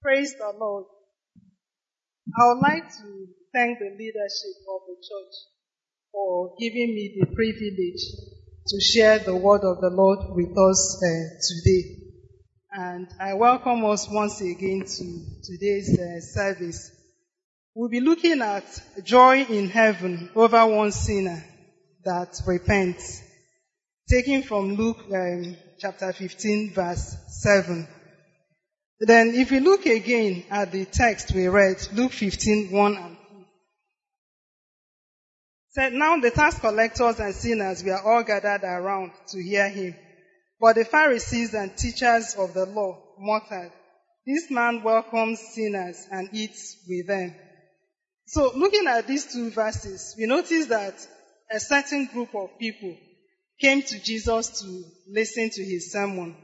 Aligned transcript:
Praise 0.00 0.34
the 0.38 0.52
Lord. 0.60 0.84
I 2.38 2.46
would 2.46 2.62
like 2.62 2.84
to 2.84 3.26
thank 3.52 3.80
the 3.80 3.90
leadership 3.98 4.56
of 4.72 4.80
the 4.86 4.94
church 4.94 5.34
for 6.12 6.52
giving 6.60 6.94
me 6.94 7.18
the 7.18 7.26
privilege 7.34 8.02
to 8.68 8.80
share 8.80 9.18
the 9.18 9.34
word 9.34 9.62
of 9.64 9.80
the 9.80 9.90
Lord 9.90 10.20
with 10.30 10.56
us 10.56 11.02
uh, 11.02 11.08
today. 11.48 11.96
And 12.70 13.08
I 13.20 13.34
welcome 13.34 13.84
us 13.86 14.08
once 14.08 14.40
again 14.40 14.84
to 14.84 15.20
today's 15.42 15.98
uh, 15.98 16.20
service. 16.20 16.92
We'll 17.74 17.88
be 17.90 18.00
looking 18.00 18.40
at 18.40 18.64
joy 19.02 19.42
in 19.42 19.68
heaven 19.68 20.30
over 20.36 20.64
one 20.64 20.92
sinner 20.92 21.44
that 22.04 22.40
repents, 22.46 23.20
taken 24.08 24.42
from 24.42 24.76
Luke 24.76 25.02
um, 25.12 25.56
chapter 25.80 26.12
15 26.12 26.72
verse 26.72 27.16
7. 27.26 27.88
Then 29.00 29.32
if 29.34 29.50
we 29.50 29.60
look 29.60 29.86
again 29.86 30.44
at 30.50 30.72
the 30.72 30.84
text 30.84 31.32
we 31.32 31.46
read, 31.46 31.76
Luke 31.92 32.12
15, 32.12 32.72
1 32.72 32.96
and 32.96 33.16
2. 33.16 33.44
Said, 35.70 35.92
now 35.92 36.18
the 36.18 36.30
tax 36.32 36.58
collectors 36.58 37.20
and 37.20 37.34
sinners 37.34 37.84
were 37.84 38.00
all 38.00 38.24
gathered 38.24 38.64
around 38.64 39.12
to 39.28 39.42
hear 39.42 39.68
him. 39.68 39.94
But 40.60 40.74
the 40.74 40.84
Pharisees 40.84 41.54
and 41.54 41.76
teachers 41.76 42.34
of 42.34 42.54
the 42.54 42.66
law 42.66 42.98
muttered, 43.20 43.70
this 44.26 44.50
man 44.50 44.82
welcomes 44.82 45.38
sinners 45.54 46.06
and 46.10 46.28
eats 46.32 46.76
with 46.88 47.06
them. 47.06 47.34
So 48.26 48.50
looking 48.56 48.88
at 48.88 49.06
these 49.06 49.32
two 49.32 49.50
verses, 49.50 50.16
we 50.18 50.26
notice 50.26 50.66
that 50.66 50.94
a 51.50 51.60
certain 51.60 52.06
group 52.06 52.34
of 52.34 52.58
people 52.58 52.96
came 53.60 53.82
to 53.82 54.02
Jesus 54.02 54.60
to 54.60 54.84
listen 55.08 55.50
to 55.50 55.64
his 55.64 55.92
sermon. 55.92 56.36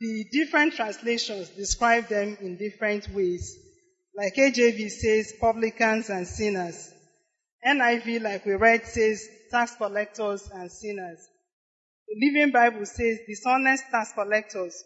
The 0.00 0.24
different 0.32 0.72
translations 0.72 1.50
describe 1.50 2.08
them 2.08 2.38
in 2.40 2.56
different 2.56 3.10
ways. 3.10 3.54
Like 4.16 4.34
KJV 4.34 4.88
says 4.88 5.34
publicans 5.38 6.08
and 6.08 6.26
sinners. 6.26 6.90
NIV, 7.66 8.22
like 8.22 8.46
we 8.46 8.54
read, 8.54 8.86
says 8.86 9.28
tax 9.50 9.76
collectors 9.76 10.48
and 10.54 10.72
sinners. 10.72 11.28
The 12.08 12.16
Living 12.16 12.50
Bible 12.50 12.86
says 12.86 13.18
dishonest 13.28 13.84
tax 13.90 14.12
collectors 14.14 14.82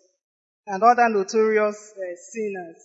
and 0.67 0.83
other 0.83 1.09
notorious 1.09 1.93
uh, 1.97 2.17
sinners. 2.33 2.83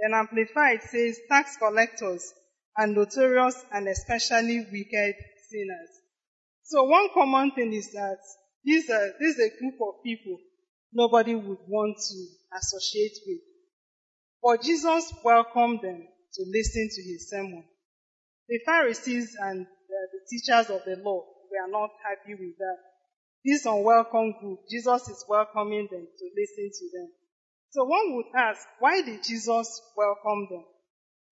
Then 0.00 0.14
Amplified 0.14 0.82
says 0.84 1.20
tax 1.28 1.58
collectors 1.58 2.32
and 2.78 2.94
notorious 2.94 3.62
and 3.70 3.86
especially 3.86 4.60
wicked 4.72 5.14
sinners. 5.50 5.90
So 6.62 6.84
one 6.84 7.10
common 7.12 7.50
thing 7.50 7.74
is 7.74 7.92
that 7.92 8.16
this, 8.64 8.88
uh, 8.88 9.10
this 9.20 9.36
is 9.36 9.52
a 9.52 9.58
group 9.60 9.74
of 9.82 10.02
people 10.02 10.38
nobody 10.94 11.34
would 11.34 11.58
want 11.68 11.96
to 11.98 12.26
associate 12.58 13.18
with. 13.26 13.40
But 14.42 14.62
Jesus 14.62 15.12
welcomed 15.24 15.80
them 15.82 16.06
to 16.34 16.44
listen 16.46 16.88
to 16.90 17.02
his 17.02 17.28
sermon. 17.28 17.64
The 18.48 18.60
Pharisees 18.64 19.36
and 19.40 19.66
uh, 19.66 20.06
the 20.12 20.20
teachers 20.30 20.70
of 20.70 20.84
the 20.84 21.02
law 21.02 21.24
were 21.50 21.70
not 21.70 21.90
happy 22.02 22.34
with 22.34 22.56
that. 22.58 22.78
This 23.44 23.66
unwelcome 23.66 24.34
group, 24.40 24.60
Jesus 24.70 25.08
is 25.08 25.24
welcoming 25.28 25.88
them 25.90 26.06
to 26.06 26.24
listen 26.36 26.70
to 26.72 26.98
them. 26.98 27.08
So 27.70 27.84
one 27.84 28.14
would 28.16 28.26
ask, 28.36 28.60
why 28.78 29.02
did 29.02 29.22
Jesus 29.24 29.82
welcome 29.96 30.46
them? 30.50 30.64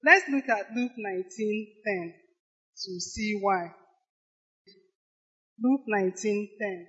Let's 0.05 0.29
look 0.29 0.49
at 0.49 0.75
Luke 0.75 0.93
19:10 0.99 2.15
to 2.85 3.01
see 3.01 3.39
why. 3.41 3.75
Luke 5.63 5.83
19:10. 5.87 6.87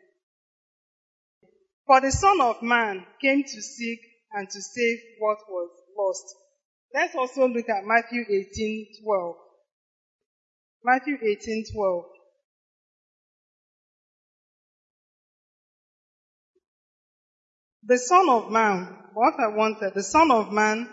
For 1.85 1.99
the 1.99 2.11
Son 2.11 2.39
of 2.41 2.61
Man 2.61 3.05
came 3.21 3.43
to 3.43 3.61
seek 3.61 3.99
and 4.31 4.49
to 4.49 4.61
save 4.61 4.99
what 5.19 5.37
was 5.49 5.69
lost. 5.97 6.35
Let's 6.93 7.15
also 7.15 7.47
look 7.47 7.67
at 7.69 7.85
Matthew 7.85 8.23
18:12. 8.29 9.35
Matthew 10.83 11.17
18:12. 11.17 12.05
The 17.85 17.97
Son 17.97 18.29
of 18.29 18.49
Man, 18.49 18.85
what 19.13 19.33
I 19.39 19.47
wanted, 19.47 19.93
the 19.93 20.03
Son 20.03 20.31
of 20.31 20.53
Man 20.53 20.87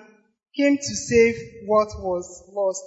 came 0.56 0.76
to 0.76 0.96
save 0.96 1.36
what 1.66 1.88
was 2.00 2.42
lost. 2.52 2.82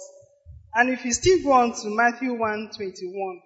And 0.74 0.90
if 0.90 1.04
you 1.06 1.12
still 1.12 1.42
go 1.42 1.52
on 1.52 1.72
to 1.72 1.88
Matthew 1.88 2.34
1:21, 2.34 3.40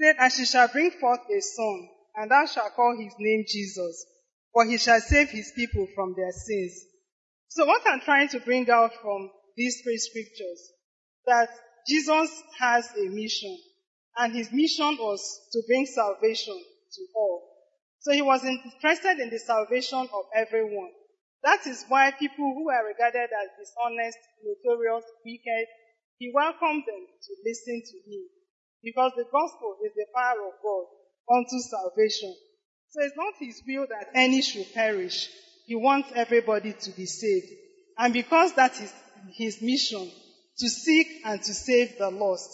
said, 0.00 0.16
"And 0.18 0.32
she 0.32 0.44
shall 0.44 0.68
bring 0.68 0.90
forth 0.90 1.20
a 1.30 1.40
son, 1.40 1.88
and 2.14 2.30
thou 2.30 2.46
shalt 2.46 2.74
call 2.74 2.96
his 2.96 3.14
name 3.18 3.44
Jesus, 3.48 4.06
for 4.52 4.64
he 4.64 4.78
shall 4.78 5.00
save 5.00 5.30
his 5.30 5.52
people 5.56 5.86
from 5.94 6.14
their 6.14 6.32
sins." 6.32 6.84
So 7.48 7.66
what 7.66 7.82
I'm 7.86 8.00
trying 8.00 8.28
to 8.28 8.40
bring 8.40 8.68
out 8.70 8.94
from 9.02 9.30
these 9.56 9.80
three 9.82 9.98
scriptures, 9.98 10.72
that 11.26 11.50
Jesus 11.86 12.30
has 12.58 12.88
a 12.96 13.08
mission, 13.08 13.58
and 14.16 14.34
his 14.34 14.50
mission 14.52 14.96
was 14.98 15.20
to 15.52 15.62
bring 15.66 15.86
salvation 15.86 16.58
to 16.92 17.06
all. 17.14 17.48
So 18.00 18.12
he 18.12 18.22
was 18.22 18.44
interested 18.44 19.20
in 19.20 19.30
the 19.30 19.38
salvation 19.38 20.08
of 20.12 20.24
everyone. 20.34 20.92
That 21.42 21.66
is 21.66 21.84
why 21.88 22.10
people 22.12 22.54
who 22.54 22.70
are 22.70 22.86
regarded 22.86 23.30
as 23.30 23.50
dishonest, 23.58 24.18
notorious, 24.42 25.04
wicked, 25.24 25.66
he 26.18 26.32
welcomed 26.34 26.84
them 26.86 27.06
to 27.06 27.32
listen 27.44 27.82
to 27.82 27.96
him. 28.10 28.24
Because 28.82 29.12
the 29.16 29.26
gospel 29.30 29.76
is 29.84 29.92
the 29.94 30.06
power 30.14 30.38
of 30.46 30.54
God 30.62 30.86
unto 31.30 31.58
salvation. 31.58 32.34
So 32.90 33.00
it's 33.02 33.16
not 33.16 33.34
his 33.38 33.62
will 33.66 33.86
that 33.88 34.08
any 34.14 34.42
should 34.42 34.72
perish. 34.74 35.28
He 35.66 35.74
wants 35.74 36.10
everybody 36.14 36.74
to 36.74 36.90
be 36.90 37.06
saved. 37.06 37.46
And 37.98 38.12
because 38.12 38.52
that 38.54 38.80
is 38.80 38.92
his 39.34 39.62
mission, 39.62 40.10
to 40.58 40.68
seek 40.68 41.06
and 41.24 41.42
to 41.42 41.54
save 41.54 41.98
the 41.98 42.10
lost, 42.10 42.50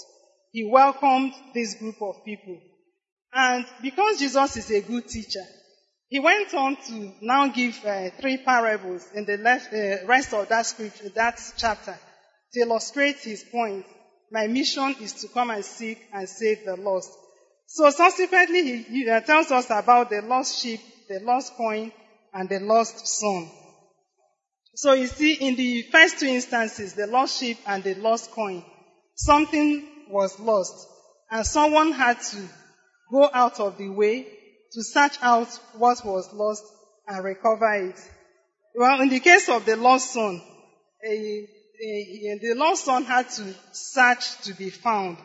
he 0.53 0.65
welcomed 0.65 1.35
this 1.55 1.75
group 1.75 1.97
of 2.01 2.25
people. 2.25 2.59
And 3.33 3.67
because 3.83 4.19
Jesus 4.19 4.57
is 4.57 4.71
a 4.71 4.81
good 4.81 5.09
teacher, 5.09 5.45
he 6.09 6.21
went 6.21 6.55
on 6.55 6.77
to 6.87 7.13
now 7.21 7.49
give 7.49 7.85
uh, 7.85 8.11
three 8.19 8.39
parables 8.39 9.07
in 9.15 9.27
the 9.27 9.37
left, 9.37 9.73
uh, 9.75 10.07
rest 10.07 10.33
of 10.33 10.49
that 10.49 10.65
scripture, 10.65 11.11
that 11.11 11.39
chapter, 11.59 11.99
to 12.55 12.61
illustrate 12.61 13.19
his 13.19 13.45
point. 13.45 13.85
My 14.31 14.47
mission 14.47 14.95
is 15.01 15.13
to 15.15 15.29
come 15.29 15.51
and 15.51 15.65
seek 15.65 15.99
and 16.13 16.27
save 16.29 16.65
the 16.65 16.77
lost. 16.77 17.13
So 17.71 17.91
subsequently, 17.91 18.63
he, 18.63 18.83
he 18.83 19.11
uh, 19.11 19.21
tells 19.21 19.51
us 19.51 19.67
about 19.67 20.09
the 20.09 20.23
lost 20.23 20.61
sheep, 20.61 20.81
the 21.07 21.21
lost 21.21 21.53
coin, 21.55 21.93
and 22.33 22.49
the 22.49 22.61
lost 22.61 23.07
son. 23.07 23.51
So 24.75 24.95
you 24.95 25.07
see, 25.07 25.35
in 25.35 25.55
the 25.55 25.83
first 25.93 26.19
two 26.19 26.29
instances, 26.29 26.95
the 26.95 27.07
lost 27.07 27.39
sheep 27.39 27.59
and 27.67 27.85
the 27.85 27.95
lost 27.97 28.31
coin, 28.31 28.65
something 29.15 29.87
was 30.09 30.41
lost, 30.41 30.89
and 31.31 31.45
someone 31.45 31.93
had 31.93 32.19
to 32.31 32.49
go 33.13 33.29
out 33.35 33.61
of 33.61 33.77
the 33.77 33.91
way 33.91 34.27
to 34.73 34.83
search 34.83 35.19
out 35.21 35.49
what 35.75 36.03
was 36.07 36.33
lost 36.33 36.65
and 37.07 37.23
recover 37.23 37.75
it. 37.75 38.01
Well, 38.75 39.03
in 39.03 39.11
the 39.11 39.21
case 39.21 39.51
of 39.51 39.67
the 39.67 39.77
lost 39.77 40.15
son, 40.15 40.41
a, 41.05 41.49
a, 41.85 42.39
the 42.41 42.55
lost 42.57 42.87
son 42.87 43.05
had 43.05 43.29
to 43.29 43.55
search 43.73 44.41
to 44.43 44.55
be 44.55 44.71
found. 44.71 45.19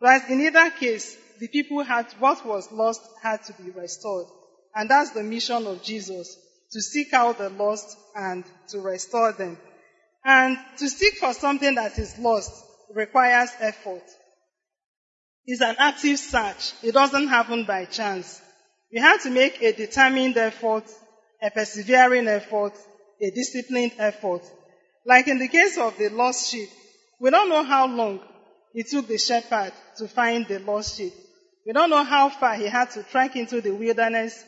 But 0.00 0.28
in 0.30 0.40
either 0.40 0.70
case, 0.70 1.16
the 1.38 1.48
people 1.48 1.82
had, 1.82 2.06
what 2.18 2.44
was 2.46 2.70
lost 2.72 3.02
had 3.22 3.42
to 3.44 3.52
be 3.54 3.70
restored. 3.70 4.26
And 4.74 4.90
that's 4.90 5.10
the 5.10 5.22
mission 5.22 5.66
of 5.66 5.82
Jesus, 5.82 6.36
to 6.72 6.80
seek 6.80 7.12
out 7.12 7.38
the 7.38 7.48
lost 7.48 7.96
and 8.14 8.44
to 8.68 8.80
restore 8.80 9.32
them. 9.32 9.58
And 10.24 10.58
to 10.78 10.88
seek 10.88 11.14
for 11.14 11.32
something 11.32 11.76
that 11.76 11.98
is 11.98 12.18
lost 12.18 12.52
requires 12.94 13.50
effort. 13.60 14.02
It's 15.46 15.62
an 15.62 15.76
active 15.78 16.18
search. 16.18 16.72
It 16.82 16.92
doesn't 16.92 17.28
happen 17.28 17.64
by 17.64 17.84
chance. 17.84 18.42
You 18.90 19.00
have 19.00 19.22
to 19.22 19.30
make 19.30 19.62
a 19.62 19.72
determined 19.72 20.36
effort, 20.36 20.84
a 21.42 21.50
persevering 21.50 22.26
effort, 22.26 22.72
a 23.20 23.30
disciplined 23.30 23.92
effort. 23.98 24.42
Like 25.04 25.28
in 25.28 25.38
the 25.38 25.48
case 25.48 25.78
of 25.78 25.96
the 25.98 26.08
lost 26.08 26.50
sheep, 26.50 26.68
we 27.20 27.30
don't 27.30 27.48
know 27.48 27.62
how 27.62 27.86
long 27.86 28.20
it 28.74 28.88
took 28.88 29.06
the 29.06 29.18
shepherd 29.18 29.72
to 29.98 30.08
find 30.08 30.46
the 30.46 30.58
lost 30.58 30.98
sheep. 30.98 31.12
We 31.66 31.72
don't 31.72 31.90
know 31.90 32.04
how 32.04 32.28
far 32.28 32.54
he 32.54 32.66
had 32.66 32.90
to 32.92 33.02
trek 33.02 33.34
into 33.34 33.60
the 33.60 33.72
wilderness. 33.72 34.44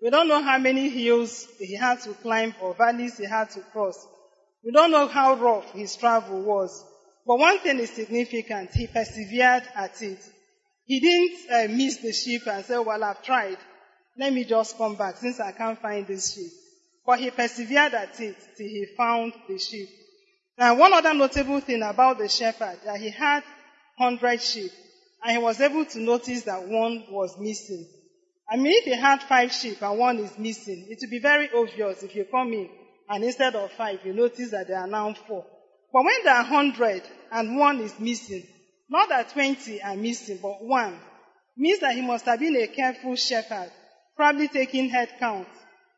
We 0.00 0.08
don't 0.08 0.28
know 0.28 0.40
how 0.40 0.56
many 0.58 0.88
hills 0.88 1.48
he 1.58 1.74
had 1.74 2.00
to 2.02 2.14
climb 2.14 2.54
or 2.62 2.74
valleys 2.74 3.18
he 3.18 3.24
had 3.24 3.50
to 3.50 3.60
cross. 3.72 4.06
We 4.64 4.70
don't 4.70 4.92
know 4.92 5.08
how 5.08 5.34
rough 5.34 5.72
his 5.72 5.96
travel 5.96 6.42
was. 6.42 6.84
But 7.26 7.38
one 7.38 7.58
thing 7.58 7.80
is 7.80 7.90
significant. 7.90 8.70
He 8.72 8.86
persevered 8.86 9.64
at 9.74 10.00
it. 10.00 10.20
He 10.86 11.00
didn't 11.00 11.50
uh, 11.50 11.74
miss 11.76 11.96
the 11.98 12.12
sheep 12.12 12.42
and 12.46 12.64
say, 12.64 12.78
well, 12.78 13.02
I've 13.02 13.22
tried. 13.22 13.58
Let 14.16 14.32
me 14.32 14.44
just 14.44 14.78
come 14.78 14.94
back 14.94 15.16
since 15.16 15.40
I 15.40 15.52
can't 15.52 15.80
find 15.80 16.06
this 16.06 16.34
sheep. 16.34 16.52
But 17.04 17.18
he 17.18 17.30
persevered 17.30 17.94
at 17.94 18.20
it 18.20 18.36
till 18.56 18.68
he 18.68 18.86
found 18.96 19.32
the 19.48 19.58
sheep. 19.58 19.88
And 20.56 20.78
one 20.78 20.92
other 20.92 21.14
notable 21.14 21.60
thing 21.60 21.82
about 21.82 22.18
the 22.18 22.28
shepherd, 22.28 22.78
that 22.84 23.00
he 23.00 23.10
had 23.10 23.42
hundred 23.98 24.40
sheep, 24.40 24.70
and 25.22 25.32
he 25.36 25.38
was 25.42 25.60
able 25.60 25.84
to 25.84 26.00
notice 26.00 26.42
that 26.42 26.66
one 26.66 27.04
was 27.10 27.38
missing. 27.38 27.86
I 28.50 28.56
mean, 28.56 28.72
if 28.72 28.84
he 28.84 28.96
had 28.96 29.22
five 29.22 29.52
sheep 29.52 29.80
and 29.82 29.98
one 29.98 30.18
is 30.18 30.38
missing, 30.38 30.86
it 30.88 30.98
would 31.00 31.10
be 31.10 31.20
very 31.20 31.50
obvious 31.54 32.02
if 32.02 32.14
you 32.16 32.24
come 32.30 32.52
in 32.52 32.68
and 33.08 33.24
instead 33.24 33.54
of 33.56 33.72
five, 33.72 34.00
you 34.04 34.12
notice 34.12 34.50
that 34.50 34.68
there 34.68 34.78
are 34.78 34.86
now 34.86 35.12
four. 35.26 35.44
But 35.92 36.04
when 36.04 36.24
there 36.24 36.34
are 36.34 36.44
hundred 36.44 37.02
and 37.32 37.56
one 37.58 37.80
is 37.80 37.98
missing, 37.98 38.46
not 38.88 39.08
that 39.08 39.30
twenty 39.30 39.82
are 39.82 39.96
missing, 39.96 40.38
but 40.40 40.64
one, 40.64 40.98
means 41.56 41.80
that 41.80 41.94
he 41.94 42.02
must 42.02 42.24
have 42.24 42.38
been 42.40 42.56
a 42.56 42.68
careful 42.68 43.16
shepherd, 43.16 43.70
probably 44.16 44.48
taking 44.48 44.88
head 44.88 45.10
count 45.18 45.48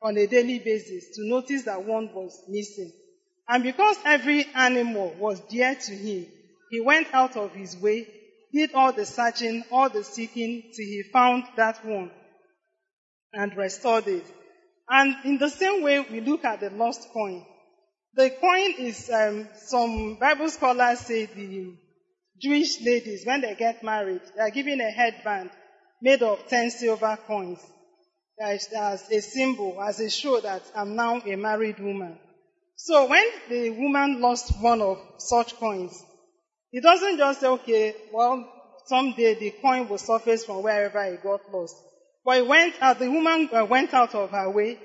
on 0.02 0.16
a 0.16 0.26
daily 0.26 0.58
basis 0.58 1.14
to 1.16 1.28
notice 1.28 1.62
that 1.64 1.84
one 1.84 2.10
was 2.14 2.42
missing. 2.48 2.92
And 3.48 3.62
because 3.62 3.96
every 4.04 4.46
animal 4.54 5.14
was 5.18 5.40
dear 5.40 5.74
to 5.74 5.92
him, 5.92 6.26
he 6.70 6.80
went 6.80 7.08
out 7.12 7.36
of 7.36 7.52
his 7.52 7.76
way, 7.76 8.06
did 8.52 8.74
all 8.74 8.92
the 8.92 9.06
searching, 9.06 9.64
all 9.70 9.88
the 9.88 10.04
seeking, 10.04 10.62
till 10.74 10.84
he 10.84 11.02
found 11.12 11.44
that 11.56 11.84
one 11.84 12.10
and 13.32 13.56
restored 13.56 14.06
it. 14.06 14.24
And 14.88 15.16
in 15.24 15.38
the 15.38 15.48
same 15.48 15.82
way, 15.82 16.00
we 16.00 16.20
look 16.20 16.44
at 16.44 16.60
the 16.60 16.70
lost 16.70 17.08
coin. 17.12 17.44
The 18.14 18.30
coin 18.30 18.74
is, 18.78 19.10
um, 19.10 19.48
some 19.56 20.16
Bible 20.20 20.50
scholars 20.50 21.00
say 21.00 21.26
the 21.26 21.72
Jewish 22.38 22.80
ladies, 22.82 23.24
when 23.24 23.40
they 23.40 23.54
get 23.54 23.82
married, 23.82 24.20
they 24.36 24.42
are 24.42 24.50
given 24.50 24.80
a 24.80 24.90
headband 24.90 25.50
made 26.02 26.22
of 26.22 26.46
10 26.48 26.70
silver 26.72 27.18
coins 27.26 27.58
as, 28.40 28.68
as 28.76 29.10
a 29.10 29.20
symbol, 29.20 29.80
as 29.80 30.00
a 30.00 30.10
show 30.10 30.40
that 30.40 30.62
I'm 30.74 30.96
now 30.96 31.20
a 31.20 31.36
married 31.36 31.78
woman. 31.78 32.18
So 32.76 33.06
when 33.06 33.24
the 33.48 33.70
woman 33.70 34.20
lost 34.20 34.52
one 34.60 34.82
of 34.82 34.98
such 35.18 35.56
coins, 35.56 36.02
it 36.72 36.82
doesn't 36.82 37.18
just 37.18 37.40
say, 37.40 37.46
okay, 37.46 37.94
well, 38.12 38.48
someday 38.86 39.34
the 39.34 39.52
coin 39.62 39.88
will 39.88 39.98
surface 39.98 40.44
from 40.44 40.62
wherever 40.62 41.02
it 41.04 41.22
got 41.22 41.40
lost. 41.52 41.76
But 42.24 42.38
it 42.38 42.46
went 42.46 42.74
out, 42.80 42.98
the 42.98 43.10
woman 43.10 43.48
uh, 43.52 43.64
went 43.64 43.92
out 43.92 44.14
of 44.14 44.30
her 44.30 44.50
way, 44.50 44.78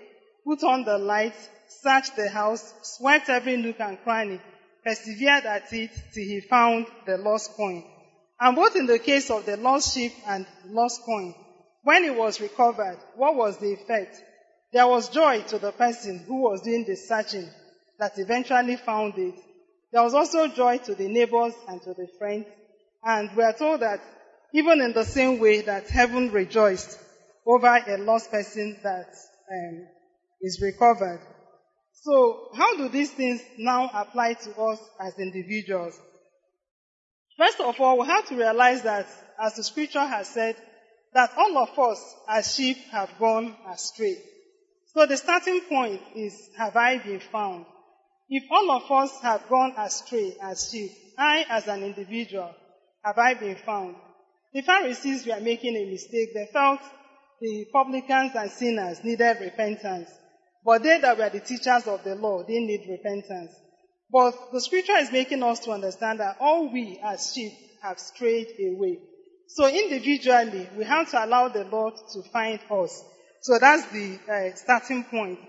put 0.45 0.63
on 0.63 0.83
the 0.83 0.97
lights, 0.97 1.49
searched 1.81 2.15
the 2.15 2.29
house, 2.29 2.73
swept 2.83 3.29
every 3.29 3.57
nook 3.57 3.79
and 3.79 4.01
cranny, 4.03 4.41
persevered 4.83 5.45
at 5.45 5.71
it 5.73 5.91
till 6.13 6.23
he 6.23 6.41
found 6.41 6.87
the 7.05 7.17
lost 7.17 7.51
coin. 7.51 7.83
And 8.39 8.55
both 8.55 8.75
in 8.75 8.85
the 8.85 8.99
case 8.99 9.29
of 9.29 9.45
the 9.45 9.57
lost 9.57 9.93
sheep 9.93 10.13
and 10.27 10.45
lost 10.67 11.01
coin, 11.03 11.33
when 11.83 12.03
it 12.03 12.15
was 12.15 12.41
recovered, 12.41 12.97
what 13.15 13.35
was 13.35 13.57
the 13.57 13.73
effect? 13.73 14.21
There 14.73 14.87
was 14.87 15.09
joy 15.09 15.41
to 15.47 15.57
the 15.57 15.71
person 15.71 16.23
who 16.27 16.41
was 16.41 16.61
doing 16.61 16.85
the 16.85 16.95
searching 16.95 17.49
that 17.99 18.19
eventually 18.19 18.75
found 18.75 19.17
it. 19.17 19.35
There 19.91 20.03
was 20.03 20.13
also 20.13 20.47
joy 20.47 20.77
to 20.79 20.95
the 20.95 21.07
neighbors 21.07 21.53
and 21.67 21.81
to 21.81 21.93
the 21.93 22.07
friends. 22.17 22.45
And 23.03 23.29
we 23.35 23.43
are 23.43 23.53
told 23.53 23.81
that 23.81 24.01
even 24.53 24.81
in 24.81 24.93
the 24.93 25.05
same 25.05 25.39
way 25.39 25.61
that 25.61 25.89
heaven 25.89 26.31
rejoiced 26.31 26.99
over 27.45 27.67
a 27.67 27.97
lost 27.97 28.31
person 28.31 28.77
that 28.83 29.07
um, 29.51 29.87
is 30.41 30.61
recovered. 30.61 31.21
So 31.93 32.49
how 32.55 32.77
do 32.77 32.89
these 32.89 33.11
things 33.11 33.41
now 33.57 33.89
apply 33.93 34.33
to 34.33 34.61
us 34.61 34.79
as 34.99 35.17
individuals? 35.19 35.99
First 37.37 37.59
of 37.59 37.79
all, 37.79 37.99
we 37.99 38.07
have 38.07 38.27
to 38.29 38.35
realize 38.35 38.81
that, 38.83 39.07
as 39.39 39.55
the 39.55 39.63
scripture 39.63 40.05
has 40.05 40.27
said, 40.27 40.55
that 41.13 41.31
all 41.37 41.57
of 41.57 41.77
us 41.77 42.15
as 42.27 42.55
sheep 42.55 42.77
have 42.91 43.09
gone 43.19 43.55
astray. 43.71 44.17
So 44.93 45.05
the 45.05 45.17
starting 45.17 45.61
point 45.61 46.01
is, 46.15 46.49
have 46.57 46.75
I 46.75 46.97
been 46.97 47.19
found? 47.19 47.65
If 48.29 48.43
all 48.51 48.71
of 48.71 48.91
us 48.91 49.21
have 49.21 49.47
gone 49.47 49.73
astray 49.77 50.35
as 50.41 50.69
sheep, 50.69 50.91
I 51.17 51.45
as 51.49 51.67
an 51.67 51.83
individual, 51.83 52.53
have 53.03 53.17
I 53.17 53.33
been 53.35 53.55
found? 53.55 53.95
The 54.53 54.61
Pharisees 54.61 55.25
were 55.25 55.39
making 55.39 55.75
a 55.75 55.89
mistake. 55.89 56.33
They 56.33 56.49
felt 56.51 56.81
the 57.39 57.65
publicans 57.71 58.31
and 58.35 58.51
sinners 58.51 59.03
needed 59.03 59.37
repentance. 59.39 60.09
But 60.65 60.83
they 60.83 60.99
that 60.99 61.17
were 61.17 61.29
the 61.29 61.39
teachers 61.39 61.87
of 61.87 62.03
the 62.03 62.15
law, 62.15 62.43
they 62.43 62.59
need 62.59 62.85
repentance. 62.89 63.53
But 64.11 64.33
the 64.51 64.61
scripture 64.61 64.97
is 64.97 65.11
making 65.11 65.43
us 65.43 65.59
to 65.61 65.71
understand 65.71 66.19
that 66.19 66.37
all 66.39 66.71
we 66.71 66.99
as 67.03 67.31
sheep 67.33 67.53
have 67.81 67.99
strayed 67.99 68.47
away. 68.59 68.99
So 69.47 69.67
individually, 69.67 70.69
we 70.77 70.83
have 70.83 71.09
to 71.11 71.23
allow 71.23 71.47
the 71.47 71.63
Lord 71.65 71.93
to 72.13 72.23
find 72.31 72.59
us. 72.69 73.03
So 73.41 73.57
that's 73.59 73.85
the 73.87 74.19
uh, 74.29 74.55
starting 74.55 75.05
point. 75.05 75.39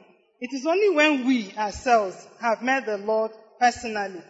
It 0.41 0.53
is 0.53 0.67
only 0.67 0.91
when 0.91 1.27
we 1.27 1.53
ourselves 1.57 2.27
have 2.41 2.63
met 2.63 2.87
the 2.87 2.99
Lord 2.99 3.33
personally, 3.59 4.23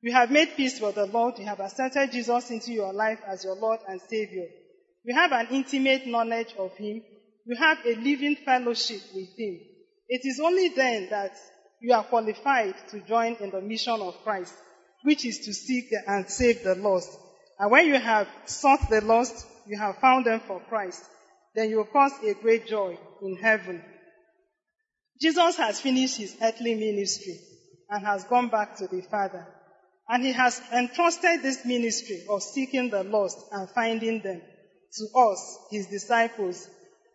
you 0.00 0.12
have 0.12 0.30
made 0.30 0.56
peace 0.56 0.80
with 0.80 0.94
the 0.94 1.06
Lord, 1.06 1.38
you 1.38 1.46
have 1.46 1.60
accepted 1.60 2.12
Jesus 2.12 2.50
into 2.50 2.72
your 2.72 2.92
life 2.92 3.18
as 3.26 3.42
your 3.44 3.56
Lord 3.56 3.80
and 3.88 4.00
Savior. 4.08 4.46
You 5.04 5.14
have 5.14 5.32
an 5.32 5.48
intimate 5.50 6.06
knowledge 6.06 6.54
of 6.56 6.76
Him. 6.76 7.02
You 7.44 7.56
have 7.56 7.78
a 7.84 7.96
living 7.96 8.36
fellowship 8.44 9.00
with 9.14 9.28
Him. 9.36 9.58
It 10.08 10.20
is 10.24 10.40
only 10.40 10.68
then 10.68 11.08
that 11.10 11.32
you 11.80 11.92
are 11.94 12.04
qualified 12.04 12.74
to 12.90 13.00
join 13.00 13.36
in 13.40 13.50
the 13.50 13.60
mission 13.60 14.00
of 14.00 14.22
Christ, 14.22 14.54
which 15.02 15.24
is 15.24 15.40
to 15.40 15.52
seek 15.52 15.86
and 16.06 16.28
save 16.28 16.62
the 16.62 16.76
lost. 16.76 17.10
And 17.58 17.70
when 17.70 17.86
you 17.86 17.98
have 17.98 18.28
sought 18.46 18.88
the 18.88 19.00
lost, 19.00 19.46
you 19.66 19.76
have 19.78 19.96
found 19.98 20.26
them 20.26 20.40
for 20.46 20.60
Christ, 20.68 21.02
then 21.54 21.70
you 21.70 21.78
will 21.78 21.86
cause 21.86 22.12
a 22.24 22.34
great 22.34 22.68
joy 22.68 22.96
in 23.22 23.36
heaven. 23.36 23.82
Jesus 25.20 25.56
has 25.56 25.80
finished 25.80 26.16
his 26.16 26.36
earthly 26.40 26.74
ministry 26.74 27.38
and 27.90 28.06
has 28.06 28.24
gone 28.24 28.48
back 28.48 28.76
to 28.76 28.86
the 28.86 29.02
Father. 29.10 29.46
And 30.08 30.24
he 30.24 30.32
has 30.32 30.60
entrusted 30.72 31.42
this 31.42 31.64
ministry 31.66 32.22
of 32.30 32.42
seeking 32.42 32.90
the 32.90 33.04
lost 33.04 33.38
and 33.52 33.68
finding 33.70 34.22
them 34.22 34.40
to 34.40 35.18
us, 35.18 35.58
his 35.70 35.86
disciples, 35.88 36.68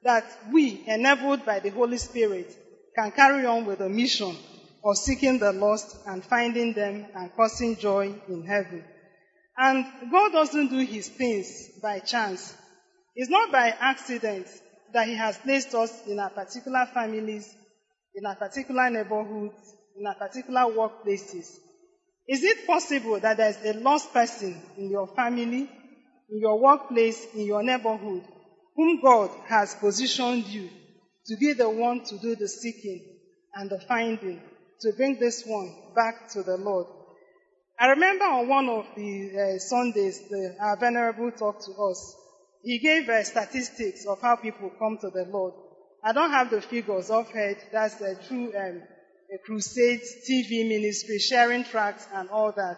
that 0.04 0.26
we, 0.52 0.84
enabled 0.86 1.46
by 1.46 1.60
the 1.60 1.70
Holy 1.70 1.98
Spirit, 1.98 2.54
can 2.96 3.12
carry 3.12 3.46
on 3.46 3.66
with 3.66 3.80
the 3.80 3.90
mission 3.90 4.36
of 4.84 4.98
seeking 4.98 5.40
the 5.40 5.54
lost 5.54 5.96
and 6.06 6.24
finding 6.24 6.74
them 6.74 7.06
and 7.16 7.34
causing 7.36 7.78
joy 7.78 8.14
in 8.28 8.46
heaven. 8.46 8.84
And 9.58 9.86
God 10.12 10.32
doesn't 10.34 10.68
do 10.68 10.80
his 10.80 11.10
things 11.10 11.70
by 11.82 12.00
chance. 12.00 12.56
It's 13.16 13.30
not 13.30 13.52
by 13.52 13.74
accident 13.80 14.48
that 14.94 15.08
he 15.08 15.16
has 15.16 15.38
placed 15.38 15.74
us 15.74 16.06
in 16.06 16.20
our 16.20 16.30
particular 16.30 16.86
families, 16.94 17.56
in 18.16 18.26
our 18.26 18.36
particular 18.36 18.90
neighborhoods, 18.90 19.74
in 19.98 20.06
our 20.06 20.16
particular 20.16 20.62
workplaces. 20.62 21.58
Is 22.28 22.44
it 22.44 22.66
possible 22.66 23.20
that 23.20 23.38
there's 23.38 23.58
a 23.66 23.74
lost 23.80 24.14
person 24.14 24.62
in 24.78 24.90
your 24.90 25.08
family, 25.08 25.70
in 26.30 26.40
your 26.40 26.60
workplace, 26.60 27.26
in 27.34 27.46
your 27.46 27.64
neighborhood, 27.64 28.24
whom 28.76 29.02
God 29.02 29.30
has 29.48 29.76
positioned 29.76 30.46
you 30.48 30.70
to 31.26 31.38
be 31.38 31.54
the 31.54 31.70
one 31.70 32.04
to 32.06 32.18
do 32.20 32.36
the 32.36 32.48
seeking 32.48 33.04
and 33.56 33.70
the 33.70 33.80
finding, 33.80 34.42
to 34.82 34.94
bring 34.94 35.20
this 35.20 35.44
one 35.46 35.74
back 35.96 36.30
to 36.30 36.44
the 36.44 36.58
Lord? 36.58 36.88
I 37.80 37.88
remember 37.88 38.26
on 38.26 38.48
one 38.48 38.70
of 38.70 38.86
the 38.96 39.56
uh, 39.56 39.60
Sundays, 39.60 40.22
the, 40.30 40.56
our 40.62 40.78
venerable 40.78 41.32
talked 41.32 41.66
to 41.66 41.74
us. 41.74 42.16
He 42.64 42.80
gave 42.80 43.10
uh, 43.10 43.24
statistics 43.24 44.06
of 44.06 44.22
how 44.22 44.38
people 44.38 44.72
come 44.80 44.98
to 45.02 45.10
the 45.10 45.26
Lord. 45.30 45.54
I 46.04 46.12
don't 46.12 46.32
have 46.32 46.50
the 46.50 46.62
figures 46.62 47.10
off 47.10 47.32
head. 47.32 47.58
That's 47.72 48.02
a 48.02 48.16
true 48.28 48.52
um, 48.56 48.82
a 49.34 49.38
crusade, 49.46 50.02
TV 50.30 50.68
ministry, 50.68 51.18
sharing 51.18 51.64
tracts 51.64 52.06
and 52.14 52.30
all 52.30 52.52
that. 52.52 52.78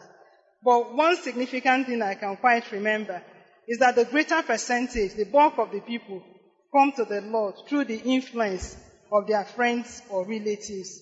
But 0.63 0.95
one 0.95 1.17
significant 1.17 1.87
thing 1.87 2.01
I 2.01 2.15
can 2.15 2.37
quite 2.37 2.71
remember 2.71 3.21
is 3.67 3.79
that 3.79 3.95
the 3.95 4.05
greater 4.05 4.41
percentage, 4.43 5.15
the 5.15 5.25
bulk 5.25 5.57
of 5.57 5.71
the 5.71 5.81
people, 5.81 6.23
come 6.71 6.91
to 6.93 7.05
the 7.05 7.21
Lord 7.21 7.55
through 7.67 7.85
the 7.85 7.99
influence 7.99 8.77
of 9.11 9.27
their 9.27 9.43
friends 9.43 10.01
or 10.09 10.25
relatives. 10.25 11.01